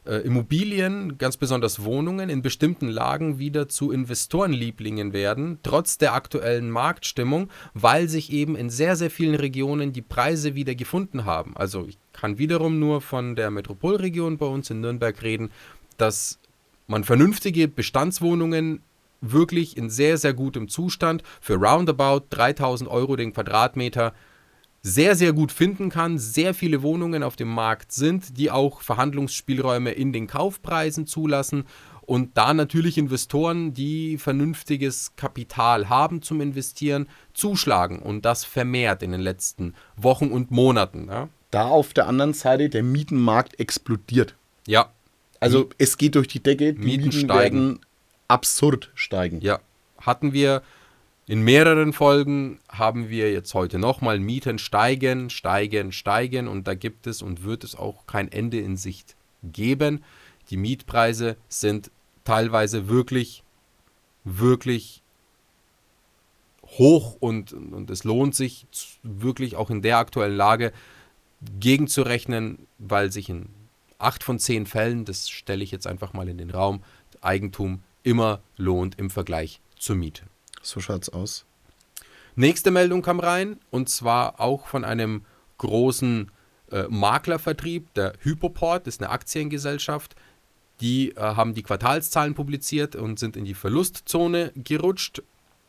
äh, 0.06 0.16
Immobilien, 0.18 1.18
ganz 1.18 1.36
besonders 1.36 1.82
Wohnungen, 1.84 2.28
in 2.28 2.42
bestimmten 2.42 2.88
Lagen 2.88 3.38
wieder 3.38 3.68
zu 3.68 3.90
Investorenlieblingen 3.90 5.12
werden, 5.12 5.58
trotz 5.62 5.98
der 5.98 6.14
aktuellen 6.14 6.70
Marktstimmung, 6.70 7.50
weil 7.74 8.08
sich 8.08 8.32
eben 8.32 8.56
in 8.56 8.70
sehr, 8.70 8.96
sehr 8.96 9.10
vielen 9.10 9.34
Regionen 9.34 9.92
die 9.92 10.02
Preise 10.02 10.54
wieder 10.54 10.74
gefunden 10.74 11.24
haben. 11.24 11.56
Also 11.56 11.86
ich 11.86 11.98
kann 12.12 12.38
wiederum 12.38 12.78
nur 12.78 13.00
von 13.00 13.36
der 13.36 13.50
Metropolregion 13.50 14.38
bei 14.38 14.46
uns 14.46 14.70
in 14.70 14.80
Nürnberg 14.80 15.20
reden, 15.22 15.50
dass 15.96 16.38
man 16.86 17.02
vernünftige 17.02 17.66
Bestandswohnungen 17.68 18.82
wirklich 19.20 19.76
in 19.76 19.90
sehr, 19.90 20.18
sehr 20.18 20.34
gutem 20.34 20.68
Zustand 20.68 21.22
für 21.40 21.54
roundabout 21.54 22.26
3000 22.30 22.90
Euro 22.90 23.16
den 23.16 23.32
Quadratmeter 23.32 24.12
sehr, 24.82 25.16
sehr 25.16 25.32
gut 25.32 25.50
finden 25.50 25.90
kann, 25.90 26.16
sehr 26.16 26.54
viele 26.54 26.80
Wohnungen 26.82 27.24
auf 27.24 27.34
dem 27.34 27.48
Markt 27.48 27.90
sind, 27.90 28.38
die 28.38 28.52
auch 28.52 28.82
Verhandlungsspielräume 28.82 29.90
in 29.90 30.12
den 30.12 30.28
Kaufpreisen 30.28 31.08
zulassen 31.08 31.64
und 32.02 32.36
da 32.36 32.54
natürlich 32.54 32.98
Investoren, 32.98 33.74
die 33.74 34.16
vernünftiges 34.16 35.12
Kapital 35.16 35.88
haben 35.88 36.22
zum 36.22 36.40
Investieren, 36.40 37.08
zuschlagen 37.34 37.98
und 37.98 38.24
das 38.24 38.44
vermehrt 38.44 39.02
in 39.02 39.10
den 39.10 39.20
letzten 39.20 39.74
Wochen 39.96 40.28
und 40.28 40.52
Monaten. 40.52 41.08
Ja. 41.08 41.28
Da 41.50 41.66
auf 41.66 41.92
der 41.92 42.06
anderen 42.06 42.32
Seite 42.32 42.68
der 42.68 42.84
Mietenmarkt 42.84 43.58
explodiert. 43.58 44.36
Ja. 44.68 44.90
Also 45.40 45.68
es 45.78 45.98
geht 45.98 46.14
durch 46.14 46.28
die 46.28 46.42
Decke, 46.42 46.74
die 46.74 46.78
Mieten, 46.78 47.04
Mieten 47.06 47.12
steigen. 47.12 47.58
werden 47.58 47.80
absurd 48.28 48.90
steigen. 48.94 49.40
Ja. 49.40 49.60
Hatten 50.00 50.32
wir 50.32 50.62
in 51.28 51.42
mehreren 51.42 51.92
Folgen 51.92 52.60
haben 52.68 53.08
wir 53.08 53.32
jetzt 53.32 53.52
heute 53.54 53.78
nochmal 53.78 54.20
Mieten 54.20 54.58
steigen, 54.58 55.28
steigen, 55.28 55.90
steigen 55.90 56.46
und 56.46 56.68
da 56.68 56.74
gibt 56.74 57.08
es 57.08 57.20
und 57.20 57.42
wird 57.42 57.64
es 57.64 57.74
auch 57.74 58.06
kein 58.06 58.30
Ende 58.30 58.60
in 58.60 58.76
Sicht 58.76 59.16
geben. 59.42 60.04
Die 60.50 60.56
Mietpreise 60.56 61.36
sind 61.48 61.90
teilweise 62.24 62.88
wirklich, 62.88 63.42
wirklich 64.22 65.02
hoch 66.64 67.16
und, 67.18 67.52
und 67.52 67.90
es 67.90 68.04
lohnt 68.04 68.36
sich 68.36 68.66
wirklich 69.02 69.56
auch 69.56 69.70
in 69.70 69.82
der 69.82 69.98
aktuellen 69.98 70.36
Lage 70.36 70.72
gegenzurechnen, 71.58 72.66
weil 72.78 73.10
sich 73.10 73.28
in 73.28 73.48
acht 73.98 74.22
von 74.22 74.38
zehn 74.38 74.66
Fällen, 74.66 75.04
das 75.04 75.28
stelle 75.28 75.64
ich 75.64 75.70
jetzt 75.70 75.86
einfach 75.86 76.12
mal 76.12 76.28
in 76.28 76.38
den 76.38 76.50
Raum, 76.50 76.82
Eigentum 77.20 77.82
immer 78.06 78.40
lohnt 78.56 78.98
im 78.98 79.10
Vergleich 79.10 79.60
zur 79.76 79.96
Miete. 79.96 80.22
So 80.62 80.80
schaut's 80.80 81.08
aus. 81.08 81.44
Nächste 82.36 82.70
Meldung 82.70 83.02
kam 83.02 83.18
rein 83.18 83.58
und 83.70 83.88
zwar 83.88 84.40
auch 84.40 84.66
von 84.66 84.84
einem 84.84 85.24
großen 85.58 86.30
äh, 86.70 86.84
Maklervertrieb, 86.88 87.92
der 87.94 88.12
Hypoport, 88.20 88.86
ist 88.86 89.02
eine 89.02 89.10
Aktiengesellschaft. 89.10 90.14
Die 90.80 91.16
äh, 91.16 91.20
haben 91.20 91.54
die 91.54 91.62
Quartalszahlen 91.62 92.34
publiziert 92.34 92.94
und 92.94 93.18
sind 93.18 93.36
in 93.36 93.44
die 93.44 93.54
Verlustzone 93.54 94.52
gerutscht. 94.54 95.22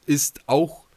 Ist 0.05 0.41
auch, 0.45 0.87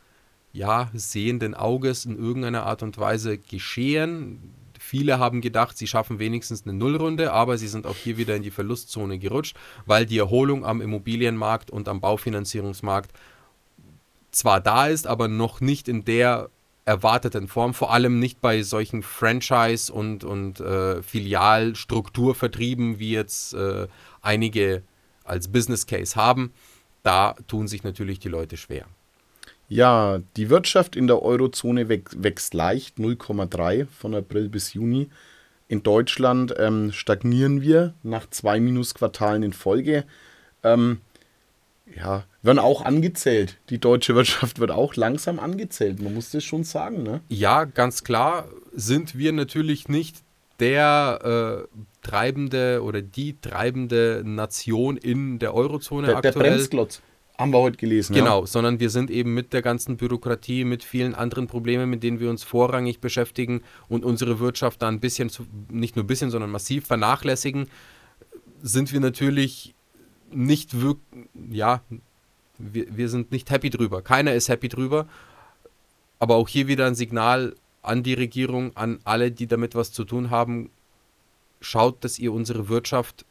ja, 0.52 0.90
sehenden 0.92 1.54
Auges 1.54 2.04
in 2.04 2.18
irgendeiner 2.18 2.64
Art 2.64 2.82
und 2.82 2.99
Weise 2.99 3.38
geschehen. 3.38 4.54
Viele 4.90 5.20
haben 5.20 5.40
gedacht, 5.40 5.78
sie 5.78 5.87
schaffen 5.87 6.18
wenigstens 6.18 6.64
eine 6.64 6.73
Nullrunde, 6.73 7.32
aber 7.32 7.56
sie 7.59 7.68
sind 7.68 7.87
auch 7.87 7.94
hier 7.94 8.16
wieder 8.16 8.35
in 8.35 8.42
die 8.42 8.50
Verlustzone 8.50 9.20
gerutscht, 9.20 9.56
weil 9.87 10.04
die 10.04 10.18
Erholung 10.18 10.64
am 10.64 10.80
Immobilienmarkt 10.80 11.70
und 11.70 11.88
am 11.88 12.00
Baufinanzierungsmarkt 12.00 13.12
zwar 14.32 14.61
da 14.61 14.88
ist, 14.88 15.06
aber 15.06 15.28
noch 15.28 15.61
nicht 15.61 15.87
in 15.87 16.04
der 16.04 16.50
erwarteten 16.87 17.47
Form, 17.47 17.73
vor 17.73 17.92
allem 17.92 18.18
nicht 18.18 18.40
bei 18.40 18.64
solchen 18.64 19.04
Franchise- 19.04 19.92
und, 19.92 20.25
und 20.25 20.59
äh, 20.59 21.04
Filialstrukturvertrieben, 21.04 22.99
wie 22.99 23.12
jetzt 23.12 23.54
äh, 23.54 23.87
einige 24.23 24.82
als 25.23 25.47
Business 25.47 25.87
Case 25.87 26.16
haben. 26.16 26.52
Da 27.04 27.37
tun 27.47 27.68
sich 27.68 27.85
natürlich 27.85 28.18
die 28.18 28.28
Leute 28.28 28.56
schwer. 28.56 28.87
Ja, 29.70 30.18
die 30.36 30.50
Wirtschaft 30.50 30.96
in 30.96 31.06
der 31.06 31.22
Eurozone 31.22 31.88
wächst 31.88 32.54
leicht, 32.54 32.98
0,3 32.98 33.86
von 33.86 34.16
April 34.16 34.48
bis 34.48 34.74
Juni. 34.74 35.10
In 35.68 35.84
Deutschland 35.84 36.52
ähm, 36.58 36.90
stagnieren 36.90 37.62
wir 37.62 37.94
nach 38.02 38.28
zwei 38.28 38.58
Minusquartalen 38.58 39.44
in 39.44 39.52
Folge. 39.52 40.04
Ähm, 40.64 41.00
ja, 41.96 42.24
werden 42.42 42.58
auch 42.58 42.84
angezählt. 42.84 43.58
Die 43.68 43.78
deutsche 43.78 44.16
Wirtschaft 44.16 44.58
wird 44.58 44.72
auch 44.72 44.96
langsam 44.96 45.38
angezählt. 45.38 46.02
Man 46.02 46.14
muss 46.14 46.32
das 46.32 46.42
schon 46.42 46.64
sagen, 46.64 47.04
ne? 47.04 47.20
Ja, 47.28 47.62
ganz 47.64 48.02
klar 48.02 48.48
sind 48.72 49.16
wir 49.16 49.32
natürlich 49.32 49.88
nicht 49.88 50.16
der 50.58 51.68
äh, 51.70 51.78
treibende 52.02 52.82
oder 52.82 53.02
die 53.02 53.40
treibende 53.40 54.22
Nation 54.24 54.96
in 54.96 55.38
der 55.38 55.54
Eurozone 55.54 56.08
der, 56.08 56.16
aktuell. 56.16 56.34
Der 56.34 56.40
Bremsklotz. 56.40 57.02
Haben 57.40 57.54
wir 57.54 57.61
heute 57.61 57.78
gelesen. 57.78 58.14
Genau, 58.14 58.40
ja. 58.40 58.47
sondern 58.47 58.80
wir 58.80 58.90
sind 58.90 59.11
eben 59.11 59.32
mit 59.32 59.54
der 59.54 59.62
ganzen 59.62 59.97
Bürokratie, 59.97 60.64
mit 60.64 60.85
vielen 60.85 61.14
anderen 61.14 61.47
Problemen, 61.47 61.88
mit 61.88 62.02
denen 62.02 62.20
wir 62.20 62.28
uns 62.28 62.44
vorrangig 62.44 63.00
beschäftigen 63.00 63.62
und 63.88 64.04
unsere 64.04 64.40
Wirtschaft 64.40 64.82
da 64.82 64.88
ein 64.88 65.00
bisschen, 65.00 65.30
nicht 65.70 65.97
nur 65.97 66.04
ein 66.04 66.06
bisschen, 66.06 66.30
sondern 66.30 66.50
massiv 66.50 66.87
vernachlässigen, 66.87 67.70
sind 68.61 68.92
wir 68.92 69.00
natürlich 69.00 69.75
nicht 70.30 70.82
wirklich, 70.82 71.28
ja, 71.50 71.80
wir, 72.59 72.94
wir 72.94 73.09
sind 73.09 73.32
nicht 73.32 73.50
happy 73.50 73.70
drüber. 73.70 74.02
Keiner 74.02 74.35
ist 74.35 74.50
happy 74.50 74.68
drüber. 74.68 75.06
Aber 76.18 76.35
auch 76.35 76.47
hier 76.47 76.68
wieder 76.68 76.87
ein 76.87 76.94
Signal, 76.94 77.54
an 77.80 78.02
die 78.02 78.12
Regierung, 78.12 78.76
an 78.76 79.00
alle, 79.04 79.30
die 79.32 79.47
damit 79.47 79.75
was 79.75 79.92
zu 79.92 80.04
tun 80.04 80.28
haben, 80.28 80.68
schaut, 81.62 82.04
dass 82.04 82.18
ihr 82.18 82.35
unsere 82.35 82.68
Wirtschaft 82.68 83.25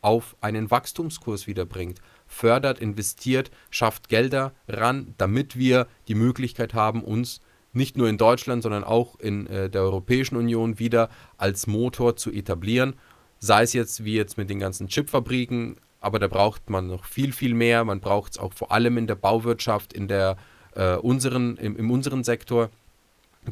auf 0.00 0.36
einen 0.40 0.70
Wachstumskurs 0.70 1.46
wiederbringt. 1.46 2.00
Fördert, 2.32 2.78
investiert, 2.78 3.50
schafft 3.70 4.08
Gelder 4.08 4.52
ran, 4.66 5.14
damit 5.18 5.56
wir 5.56 5.86
die 6.08 6.14
Möglichkeit 6.14 6.74
haben, 6.74 7.04
uns 7.04 7.40
nicht 7.72 7.96
nur 7.96 8.08
in 8.08 8.18
Deutschland, 8.18 8.62
sondern 8.62 8.84
auch 8.84 9.18
in 9.18 9.46
äh, 9.46 9.70
der 9.70 9.82
Europäischen 9.82 10.36
Union 10.36 10.78
wieder 10.78 11.08
als 11.36 11.66
Motor 11.66 12.16
zu 12.16 12.30
etablieren. 12.30 12.94
Sei 13.38 13.62
es 13.62 13.72
jetzt 13.72 14.04
wie 14.04 14.14
jetzt 14.14 14.36
mit 14.38 14.50
den 14.50 14.58
ganzen 14.58 14.88
Chipfabriken, 14.88 15.76
aber 16.00 16.18
da 16.18 16.26
braucht 16.26 16.68
man 16.70 16.86
noch 16.86 17.04
viel, 17.04 17.32
viel 17.32 17.54
mehr. 17.54 17.84
Man 17.84 18.00
braucht 18.00 18.32
es 18.32 18.38
auch 18.38 18.52
vor 18.52 18.72
allem 18.72 18.98
in 18.98 19.06
der 19.06 19.14
Bauwirtschaft, 19.14 19.92
in 19.92 20.08
der 20.08 20.36
äh, 20.74 20.96
unseren, 20.96 21.56
im, 21.56 21.76
im 21.76 21.90
unseren 21.90 22.24
Sektor, 22.24 22.70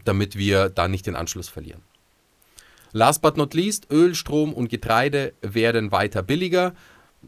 damit 0.04 0.36
wir 0.36 0.68
da 0.68 0.88
nicht 0.88 1.06
den 1.06 1.16
Anschluss 1.16 1.48
verlieren. 1.48 1.82
Last 2.92 3.22
but 3.22 3.36
not 3.36 3.54
least, 3.54 3.90
Öl, 3.90 4.14
Strom 4.14 4.52
und 4.52 4.68
Getreide 4.68 5.32
werden 5.42 5.92
weiter 5.92 6.22
billiger. 6.22 6.74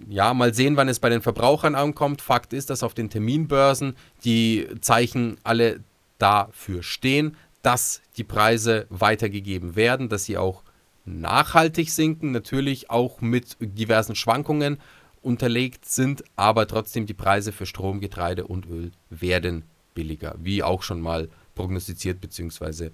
Ja, 0.09 0.33
mal 0.33 0.55
sehen, 0.55 0.77
wann 0.77 0.89
es 0.89 1.01
bei 1.01 1.11
den 1.11 1.23
Verbrauchern 1.23 1.75
ankommt. 1.75 2.23
Fakt 2.23 2.53
ist, 2.53 2.71
dass 2.71 2.83
auf 2.83 2.95
den 2.95 3.11
Terminbörsen 3.11 3.95
die 4.25 4.67
Zeichen 4.81 5.37
alle 5.45 5.81
dafür 6.19 6.83
stehen, 6.83 7.37
dass 7.63 8.01
die 8.17 8.25
Preise 8.25 8.87
weitergegeben 8.89 9.77
werden, 9.77 10.09
dass 10.09 10.25
sie 10.25 10.39
auch 10.39 10.63
nachhaltig 11.05 11.91
sinken, 11.91 12.31
natürlich 12.31 12.91
auch 12.91 13.21
mit 13.21 13.57
diversen 13.61 14.15
Schwankungen 14.15 14.79
unterlegt 15.21 15.85
sind, 15.85 16.25
aber 16.37 16.67
trotzdem 16.67 17.07
die 17.07 17.15
Preise 17.15 17.53
für 17.53 17.67
Strom, 17.67 18.01
Getreide 18.01 18.47
und 18.47 18.67
Öl 18.67 18.93
werden 19.11 19.65
billiger, 19.95 20.35
wie 20.39 20.63
auch 20.63 20.83
schon 20.83 21.01
mal 21.01 21.29
prognostiziert 21.55 22.21
bzw 22.21 22.91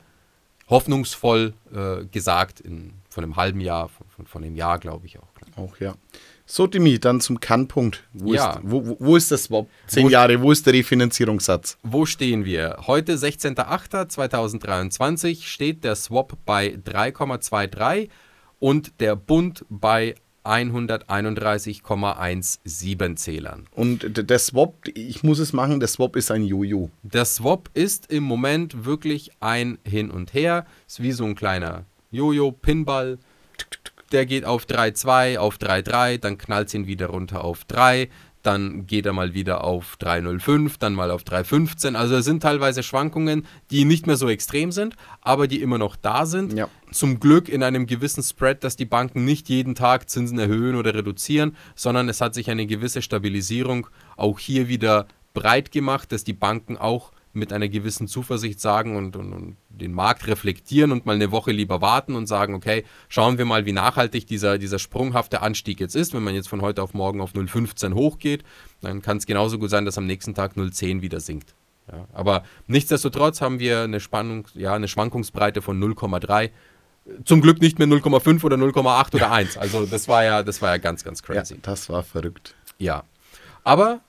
hoffnungsvoll 0.71 1.55
äh, 1.73 2.05
gesagt 2.07 2.61
in, 2.61 2.93
von 3.09 3.25
einem 3.25 3.37
halben 3.37 3.61
Jahr, 3.61 3.89
von, 3.89 4.07
von, 4.09 4.27
von 4.27 4.45
einem 4.45 4.57
Jahr, 4.57 4.79
glaube 4.79 5.07
ich 5.07 5.19
auch. 5.19 5.29
Auch, 5.57 5.79
ja. 5.79 5.95
So, 6.51 6.67
Demi, 6.67 6.99
dann 6.99 7.21
zum 7.21 7.41
Kernpunkt. 7.41 8.05
Wo, 8.15 8.33
ja. 8.33 8.53
ist, 8.53 8.61
wo, 8.63 8.97
wo 8.99 9.17
ist 9.17 9.31
das 9.31 9.49
überhaupt? 9.49 9.71
Zehn 9.87 10.07
wo, 10.07 10.09
Jahre, 10.09 10.41
wo 10.41 10.51
ist 10.51 10.65
der 10.65 10.73
Refinanzierungssatz? 10.73 11.77
Wo 11.83 12.07
stehen 12.07 12.47
wir? 12.47 12.79
Heute, 12.87 13.17
16.08.2023, 13.17 15.43
steht 15.43 15.85
der 15.85 15.95
Swap 15.95 16.39
bei 16.47 16.79
3,23 16.87 18.09
und 18.61 18.99
der 18.99 19.15
Bund 19.15 19.67
bei 19.69 20.15
131,17 20.45 23.17
Zählern. 23.17 23.67
Und 23.73 24.31
der 24.31 24.39
Swap, 24.39 24.89
ich 24.95 25.23
muss 25.23 25.41
es 25.41 25.53
machen, 25.53 25.81
der 25.81 25.89
Swap 25.89 26.17
ist 26.17 26.31
ein 26.31 26.45
Jojo. 26.45 26.89
Der 27.03 27.27
Swap 27.27 27.69
ist 27.75 28.11
im 28.11 28.25
Moment 28.25 28.87
wirklich 28.87 29.33
ein 29.41 29.77
Hin 29.85 30.11
und 30.11 30.33
Her. 30.33 30.65
Ist 30.87 31.03
wie 31.03 31.13
so 31.13 31.27
ein 31.27 31.35
kleiner 31.35 31.85
Jojo, 32.11 32.53
Pinball. 32.53 33.19
Der 34.13 34.27
geht 34.27 34.45
auf 34.45 34.65
3,2, 34.65 35.39
auf 35.39 35.57
3,3, 35.57 36.19
dann 36.19 36.39
knallt 36.39 36.69
es 36.69 36.75
ihn 36.75 36.87
wieder 36.87 37.09
runter 37.09 37.45
auf 37.45 37.65
3, 37.65 38.09
dann 38.43 38.87
geht 38.87 39.05
er 39.05 39.13
mal 39.13 39.35
wieder 39.35 39.65
auf 39.65 39.97
3,05, 40.01 40.77
dann 40.79 40.95
mal 40.95 41.11
auf 41.11 41.23
3,15. 41.23 41.95
Also 41.95 42.17
es 42.17 42.25
sind 42.25 42.43
teilweise 42.43 42.83
Schwankungen, 42.83 43.47
die 43.71 43.85
nicht 43.85 44.07
mehr 44.07 44.17
so 44.17 44.29
extrem 44.29 44.73
sind, 44.73 44.95
aber 45.21 45.49
die 45.49 45.61
immer 45.61 45.77
noch 45.77 45.97
da 45.97 46.25
sind. 46.25 46.55
Ja. 46.55 46.69
Zum 46.91 47.21
Glück 47.21 47.49
in 47.49 47.63
einem 47.63 47.87
gewissen 47.87 48.23
Spread, 48.23 48.65
dass 48.65 48.77
die 48.77 48.87
Banken 48.87 49.25
nicht 49.25 49.49
jeden 49.49 49.75
Tag 49.75 50.09
Zinsen 50.09 50.39
erhöhen 50.39 50.77
oder 50.77 50.95
reduzieren, 50.95 51.57
sondern 51.75 52.09
es 52.09 52.21
hat 52.21 52.35
sich 52.35 52.51
eine 52.51 52.67
gewisse 52.67 53.03
Stabilisierung 53.03 53.89
auch 54.17 54.39
hier 54.39 54.69
wieder 54.69 55.07
breit 55.35 55.71
gemacht, 55.71 56.13
dass 56.13 56.25
die 56.25 56.33
Banken 56.33 56.77
auch 56.77 57.13
mit 57.33 57.53
einer 57.53 57.69
gewissen 57.69 58.09
Zuversicht 58.09 58.61
sagen 58.61 58.97
und, 58.97 59.17
und, 59.17 59.33
und, 59.33 59.57
den 59.69 59.93
Markt 59.93 60.27
reflektieren 60.27 60.91
und 60.91 61.07
mal 61.07 61.15
eine 61.15 61.31
Woche 61.31 61.53
lieber 61.53 61.81
warten 61.81 62.17
und 62.17 62.27
sagen, 62.27 62.55
okay, 62.55 62.85
schauen 63.09 63.39
wir 63.39 63.45
mal, 63.45 63.65
wie 63.65 63.73
nachhaltig 63.73 64.27
dieser, 64.27 64.59
dieser 64.59 64.81
sprunghafte 64.81 65.41
Anstieg 65.41 65.79
jetzt 65.79 65.95
ist. 65.95 66.15
Wenn 66.15 66.25
man 66.25 66.35
jetzt 66.35 66.49
von 66.49 66.63
heute 66.63 66.83
auf 66.83 66.95
morgen 66.95 67.21
auf 67.21 67.35
0,15 67.35 67.95
hochgeht, 67.95 68.43
dann 68.81 69.03
kann 69.03 69.19
es 69.19 69.27
genauso 69.27 69.59
gut 69.59 69.71
sein, 69.71 69.85
dass 69.85 69.99
am 69.99 70.07
nächsten 70.07 70.35
Tag 70.35 70.57
0,10 70.57 71.01
wieder 71.01 71.21
sinkt. 71.21 71.55
Ja, 71.91 72.07
aber 72.13 72.43
nichtsdestotrotz 72.67 73.41
haben 73.41 73.61
wir 73.61 73.83
eine 73.83 74.01
Spannung, 74.01 74.47
ja, 74.55 74.75
eine 74.75 74.89
Schwankungsbreite 74.89 75.63
von 75.63 75.83
0,3. 75.83 76.51
Zum 77.25 77.41
Glück 77.41 77.61
nicht 77.61 77.79
mehr 77.79 77.89
0,5 77.89 78.45
oder 78.45 78.57
0,8 78.57 79.15
oder 79.15 79.33
1. 79.33 79.57
Also 79.57 79.87
das 79.87 80.09
war 80.09 80.25
ja, 80.25 80.43
das 80.43 80.61
war 80.61 80.71
ja 80.71 80.77
ganz, 80.77 81.05
ganz 81.05 81.23
crazy. 81.23 81.55
Ja, 81.55 81.61
das 81.63 81.89
war 81.89 82.03
verrückt. 82.03 82.55
Ja. 82.79 83.05
Aber 83.65 84.01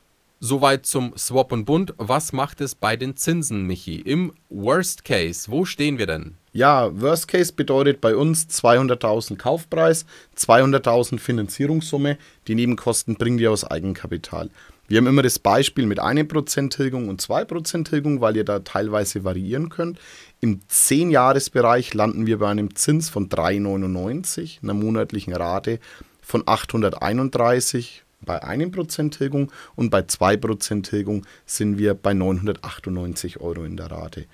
Soweit 0.42 0.86
zum 0.86 1.18
Swap 1.18 1.52
und 1.52 1.66
Bund. 1.66 1.94
Was 1.98 2.32
macht 2.32 2.62
es 2.62 2.74
bei 2.74 2.96
den 2.96 3.18
Zinsen, 3.18 3.64
Michi? 3.68 4.00
Im 4.00 4.32
Worst 4.48 5.04
Case, 5.04 5.52
wo 5.52 5.66
stehen 5.66 5.98
wir 5.98 6.08
denn? 6.08 6.36
Ja, 6.54 6.90
Worst 7.02 7.28
Case 7.28 7.52
bedeutet 7.52 8.00
bei 8.00 8.16
uns 8.16 8.48
200.000 8.48 9.36
Kaufpreis, 9.36 10.06
200.000 10.38 11.20
Finanzierungssumme. 11.20 12.18
Die 12.48 12.56
Nebenkosten 12.56 13.16
bringen 13.16 13.38
wir 13.38 13.52
aus 13.52 13.66
Eigenkapital. 13.66 14.50
Wir 14.88 15.00
haben 15.00 15.08
immer 15.08 15.24
das 15.24 15.40
Beispiel 15.40 15.86
mit 15.86 16.00
1% 16.00 16.70
Tilgung 16.70 17.10
und 17.10 17.22
2% 17.22 17.84
Tilgung, 17.84 18.22
weil 18.22 18.38
ihr 18.38 18.46
da 18.46 18.60
teilweise 18.60 19.26
variieren 19.26 19.68
könnt. 19.68 20.00
Im 20.40 20.62
10-Jahres-Bereich 20.62 21.94
landen 21.94 22.28
wir 22.28 22.40
bei 22.40 22.48
einem 22.48 22.76
Zins 22.76 23.10
von 23.10 23.28
3,99, 23.28 24.64
einer 24.64 24.74
monatlichen 24.74 25.34
Rate 25.34 25.80
von 26.22 26.44
831 26.46 28.06
bei 28.30 28.44
1% 28.44 29.10
Tilgung 29.10 29.52
und 29.76 29.90
bei 29.90 30.02
2% 30.02 30.84
Tilgung 30.84 31.26
sind 31.48 31.80
wir 31.80 31.96
bei 31.96 32.14
998 32.14 33.42
Euro 33.42 33.64
in 33.64 33.76
der 33.76 33.90
Rate. 33.90 34.26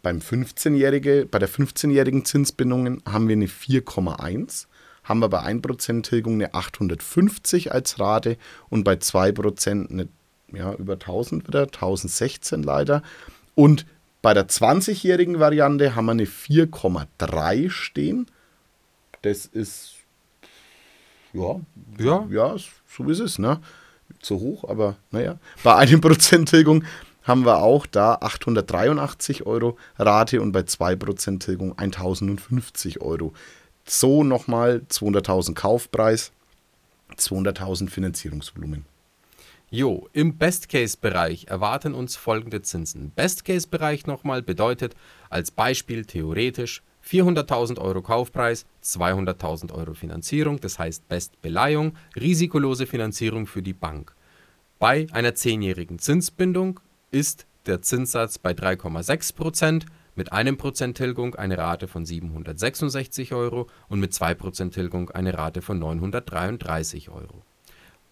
Beim 0.00 0.20
15 0.20 0.74
bei 1.28 1.38
der 1.40 1.48
15-jährigen 1.48 2.24
Zinsbindungen 2.24 3.02
haben 3.04 3.26
wir 3.26 3.32
eine 3.34 3.46
4,1, 3.46 4.68
haben 5.02 5.18
wir 5.18 5.28
bei 5.28 5.40
1% 5.40 6.02
Tilgung 6.04 6.34
eine 6.34 6.54
850 6.54 7.72
als 7.72 7.98
Rate 7.98 8.36
und 8.68 8.84
bei 8.84 8.94
2% 8.94 9.90
eine 9.90 10.06
ja, 10.52 10.72
über 10.74 10.92
1000 10.92 11.48
wieder, 11.48 11.62
1016 11.62 12.62
leider. 12.62 13.02
Und 13.56 13.86
bei 14.22 14.34
der 14.34 14.46
20-jährigen 14.46 15.40
Variante 15.40 15.96
haben 15.96 16.06
wir 16.06 16.12
eine 16.12 16.26
4,3 16.26 17.70
stehen. 17.70 18.26
Das 19.22 19.46
ist 19.46 19.96
ja, 21.36 21.60
ja, 21.98 22.26
ja, 22.30 22.56
so 22.96 23.08
ist 23.10 23.20
es, 23.20 23.38
ne? 23.38 23.60
Zu 24.20 24.40
hoch, 24.40 24.64
aber 24.68 24.96
naja. 25.10 25.38
Bei 25.62 25.76
einem 25.76 26.00
Prozent 26.02 26.48
Tilgung 26.48 26.84
haben 27.22 27.44
wir 27.44 27.58
auch 27.58 27.86
da 27.86 28.14
883 28.20 29.46
Euro 29.46 29.76
Rate 29.98 30.40
und 30.40 30.52
bei 30.52 30.60
2% 30.60 31.40
Tilgung 31.40 31.76
1050 31.76 33.00
Euro. 33.00 33.32
So 33.84 34.22
nochmal 34.22 34.82
200.000 34.88 35.54
Kaufpreis, 35.54 36.32
200.000 37.16 37.90
Finanzierungsvolumen. 37.90 38.86
Jo, 39.68 40.08
im 40.12 40.38
Best-Case-Bereich 40.38 41.46
erwarten 41.48 41.92
uns 41.94 42.14
folgende 42.14 42.62
Zinsen. 42.62 43.10
Best-Case-Bereich 43.10 44.06
nochmal 44.06 44.40
bedeutet 44.40 44.94
als 45.28 45.50
Beispiel 45.50 46.04
theoretisch 46.04 46.82
400.000 47.06 47.78
Euro 47.78 48.02
Kaufpreis, 48.02 48.66
200.000 48.82 49.72
Euro 49.72 49.94
Finanzierung, 49.94 50.60
das 50.60 50.78
heißt 50.78 51.08
Bestbeleihung, 51.08 51.94
risikolose 52.16 52.86
Finanzierung 52.86 53.46
für 53.46 53.62
die 53.62 53.72
Bank. 53.72 54.14
Bei 54.78 55.06
einer 55.12 55.34
zehnjährigen 55.34 55.98
Zinsbindung 55.98 56.80
ist 57.10 57.46
der 57.66 57.80
Zinssatz 57.82 58.38
bei 58.38 58.52
3,6% 58.52 59.86
mit 60.16 60.32
einem 60.32 60.56
Prozent 60.56 60.96
Tilgung 60.96 61.34
eine 61.34 61.58
Rate 61.58 61.88
von 61.88 62.04
766 62.04 63.34
Euro 63.34 63.68
und 63.88 64.00
mit 64.00 64.12
2% 64.12 64.70
Tilgung 64.72 65.10
eine 65.10 65.36
Rate 65.36 65.62
von 65.62 65.78
933 65.78 67.10
Euro. 67.10 67.42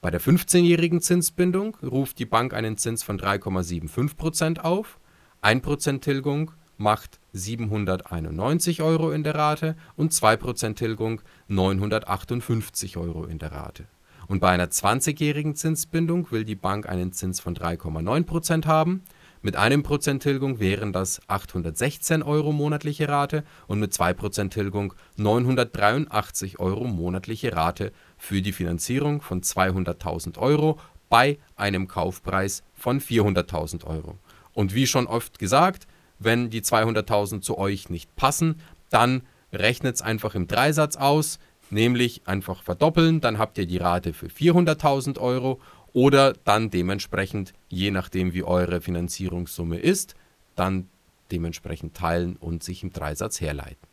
Bei 0.00 0.10
der 0.10 0.20
15-jährigen 0.20 1.00
Zinsbindung 1.00 1.76
ruft 1.82 2.18
die 2.18 2.26
Bank 2.26 2.52
einen 2.52 2.76
Zins 2.76 3.02
von 3.02 3.18
3,75% 3.18 4.60
auf, 4.60 4.98
1% 5.42 6.00
Tilgung 6.00 6.52
macht 6.76 7.20
791 7.32 8.82
Euro 8.82 9.10
in 9.10 9.24
der 9.24 9.34
Rate 9.34 9.76
und 9.96 10.12
2% 10.12 10.74
Tilgung 10.74 11.20
958 11.48 12.96
Euro 12.96 13.24
in 13.24 13.38
der 13.38 13.52
Rate. 13.52 13.86
Und 14.26 14.40
bei 14.40 14.50
einer 14.50 14.66
20-jährigen 14.66 15.54
Zinsbindung 15.54 16.30
will 16.30 16.44
die 16.44 16.54
Bank 16.54 16.88
einen 16.88 17.12
Zins 17.12 17.40
von 17.40 17.54
3,9% 17.54 18.66
haben. 18.66 19.02
Mit 19.42 19.56
einem 19.56 19.82
Prozent 19.82 20.22
Tilgung 20.22 20.58
wären 20.58 20.94
das 20.94 21.20
816 21.28 22.22
Euro 22.22 22.50
monatliche 22.52 23.08
Rate 23.08 23.44
und 23.66 23.78
mit 23.78 23.92
2% 23.92 24.48
Tilgung 24.48 24.94
983 25.16 26.60
Euro 26.60 26.84
monatliche 26.84 27.54
Rate 27.54 27.92
für 28.16 28.40
die 28.40 28.52
Finanzierung 28.52 29.20
von 29.20 29.42
200.000 29.42 30.38
Euro 30.38 30.78
bei 31.10 31.38
einem 31.56 31.88
Kaufpreis 31.88 32.62
von 32.72 33.00
400.000 33.00 33.84
Euro. 33.84 34.18
Und 34.54 34.74
wie 34.74 34.86
schon 34.86 35.06
oft 35.06 35.38
gesagt, 35.38 35.86
wenn 36.24 36.50
die 36.50 36.62
200.000 36.62 37.40
zu 37.40 37.58
euch 37.58 37.90
nicht 37.90 38.14
passen, 38.16 38.60
dann 38.90 39.22
rechnet 39.52 39.96
es 39.96 40.02
einfach 40.02 40.34
im 40.34 40.46
Dreisatz 40.46 40.96
aus, 40.96 41.38
nämlich 41.70 42.22
einfach 42.26 42.62
verdoppeln, 42.62 43.20
dann 43.20 43.38
habt 43.38 43.58
ihr 43.58 43.66
die 43.66 43.78
Rate 43.78 44.12
für 44.12 44.26
400.000 44.26 45.18
Euro 45.18 45.60
oder 45.92 46.32
dann 46.44 46.70
dementsprechend, 46.70 47.54
je 47.68 47.90
nachdem 47.90 48.34
wie 48.34 48.42
eure 48.42 48.80
Finanzierungssumme 48.80 49.78
ist, 49.78 50.14
dann 50.56 50.88
dementsprechend 51.30 51.96
teilen 51.96 52.36
und 52.36 52.62
sich 52.62 52.82
im 52.82 52.92
Dreisatz 52.92 53.40
herleiten. 53.40 53.88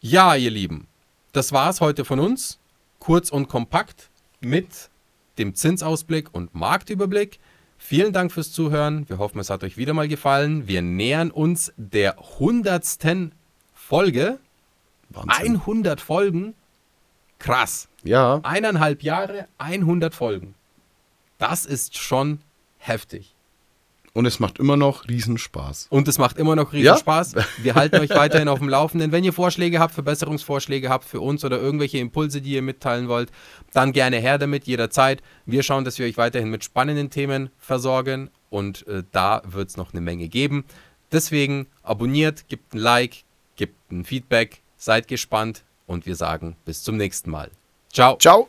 Ja, 0.00 0.34
ihr 0.34 0.50
Lieben, 0.50 0.88
das 1.32 1.52
war 1.52 1.70
es 1.70 1.80
heute 1.80 2.04
von 2.04 2.18
uns. 2.18 2.58
Kurz 2.98 3.30
und 3.30 3.48
kompakt 3.48 4.10
mit 4.40 4.90
dem 5.38 5.54
Zinsausblick 5.54 6.32
und 6.32 6.54
Marktüberblick. 6.54 7.38
Vielen 7.84 8.12
Dank 8.12 8.30
fürs 8.30 8.52
Zuhören. 8.52 9.08
Wir 9.08 9.18
hoffen, 9.18 9.40
es 9.40 9.50
hat 9.50 9.64
euch 9.64 9.76
wieder 9.76 9.92
mal 9.92 10.06
gefallen. 10.06 10.68
Wir 10.68 10.82
nähern 10.82 11.32
uns 11.32 11.72
der 11.76 12.16
hundertsten 12.38 13.34
Folge. 13.74 14.38
Wahnsinn. 15.10 15.56
100 15.56 16.00
Folgen. 16.00 16.54
Krass. 17.40 17.88
Ja. 18.04 18.38
Eineinhalb 18.44 19.02
Jahre, 19.02 19.48
100 19.58 20.14
Folgen. 20.14 20.54
Das 21.38 21.66
ist 21.66 21.98
schon 21.98 22.38
heftig. 22.78 23.34
Und 24.14 24.26
es 24.26 24.40
macht 24.40 24.58
immer 24.58 24.76
noch 24.76 25.08
Riesenspaß. 25.08 25.86
Und 25.88 26.06
es 26.06 26.18
macht 26.18 26.36
immer 26.36 26.54
noch 26.54 26.74
Riesenspaß. 26.74 27.32
Ja? 27.32 27.46
Wir 27.62 27.74
halten 27.74 27.96
euch 27.96 28.10
weiterhin 28.10 28.48
auf 28.48 28.58
dem 28.58 28.68
Laufenden. 28.68 29.10
Wenn 29.10 29.24
ihr 29.24 29.32
Vorschläge 29.32 29.78
habt, 29.78 29.94
Verbesserungsvorschläge 29.94 30.90
habt 30.90 31.06
für 31.06 31.20
uns 31.20 31.44
oder 31.44 31.58
irgendwelche 31.58 31.98
Impulse, 31.98 32.42
die 32.42 32.52
ihr 32.52 32.62
mitteilen 32.62 33.08
wollt, 33.08 33.30
dann 33.72 33.92
gerne 33.92 34.18
her 34.18 34.36
damit, 34.36 34.66
jederzeit. 34.66 35.22
Wir 35.46 35.62
schauen, 35.62 35.86
dass 35.86 35.98
wir 35.98 36.06
euch 36.06 36.18
weiterhin 36.18 36.50
mit 36.50 36.62
spannenden 36.62 37.08
Themen 37.08 37.48
versorgen 37.58 38.30
und 38.50 38.86
äh, 38.86 39.02
da 39.12 39.40
wird 39.46 39.70
es 39.70 39.78
noch 39.78 39.94
eine 39.94 40.02
Menge 40.02 40.28
geben. 40.28 40.64
Deswegen 41.10 41.66
abonniert, 41.82 42.48
gebt 42.48 42.74
ein 42.74 42.78
Like, 42.78 43.24
gebt 43.56 43.90
ein 43.90 44.04
Feedback, 44.04 44.60
seid 44.76 45.08
gespannt 45.08 45.64
und 45.86 46.04
wir 46.04 46.16
sagen 46.16 46.56
bis 46.66 46.82
zum 46.82 46.96
nächsten 46.96 47.30
Mal. 47.30 47.50
Ciao. 47.90 48.16
Ciao. 48.18 48.48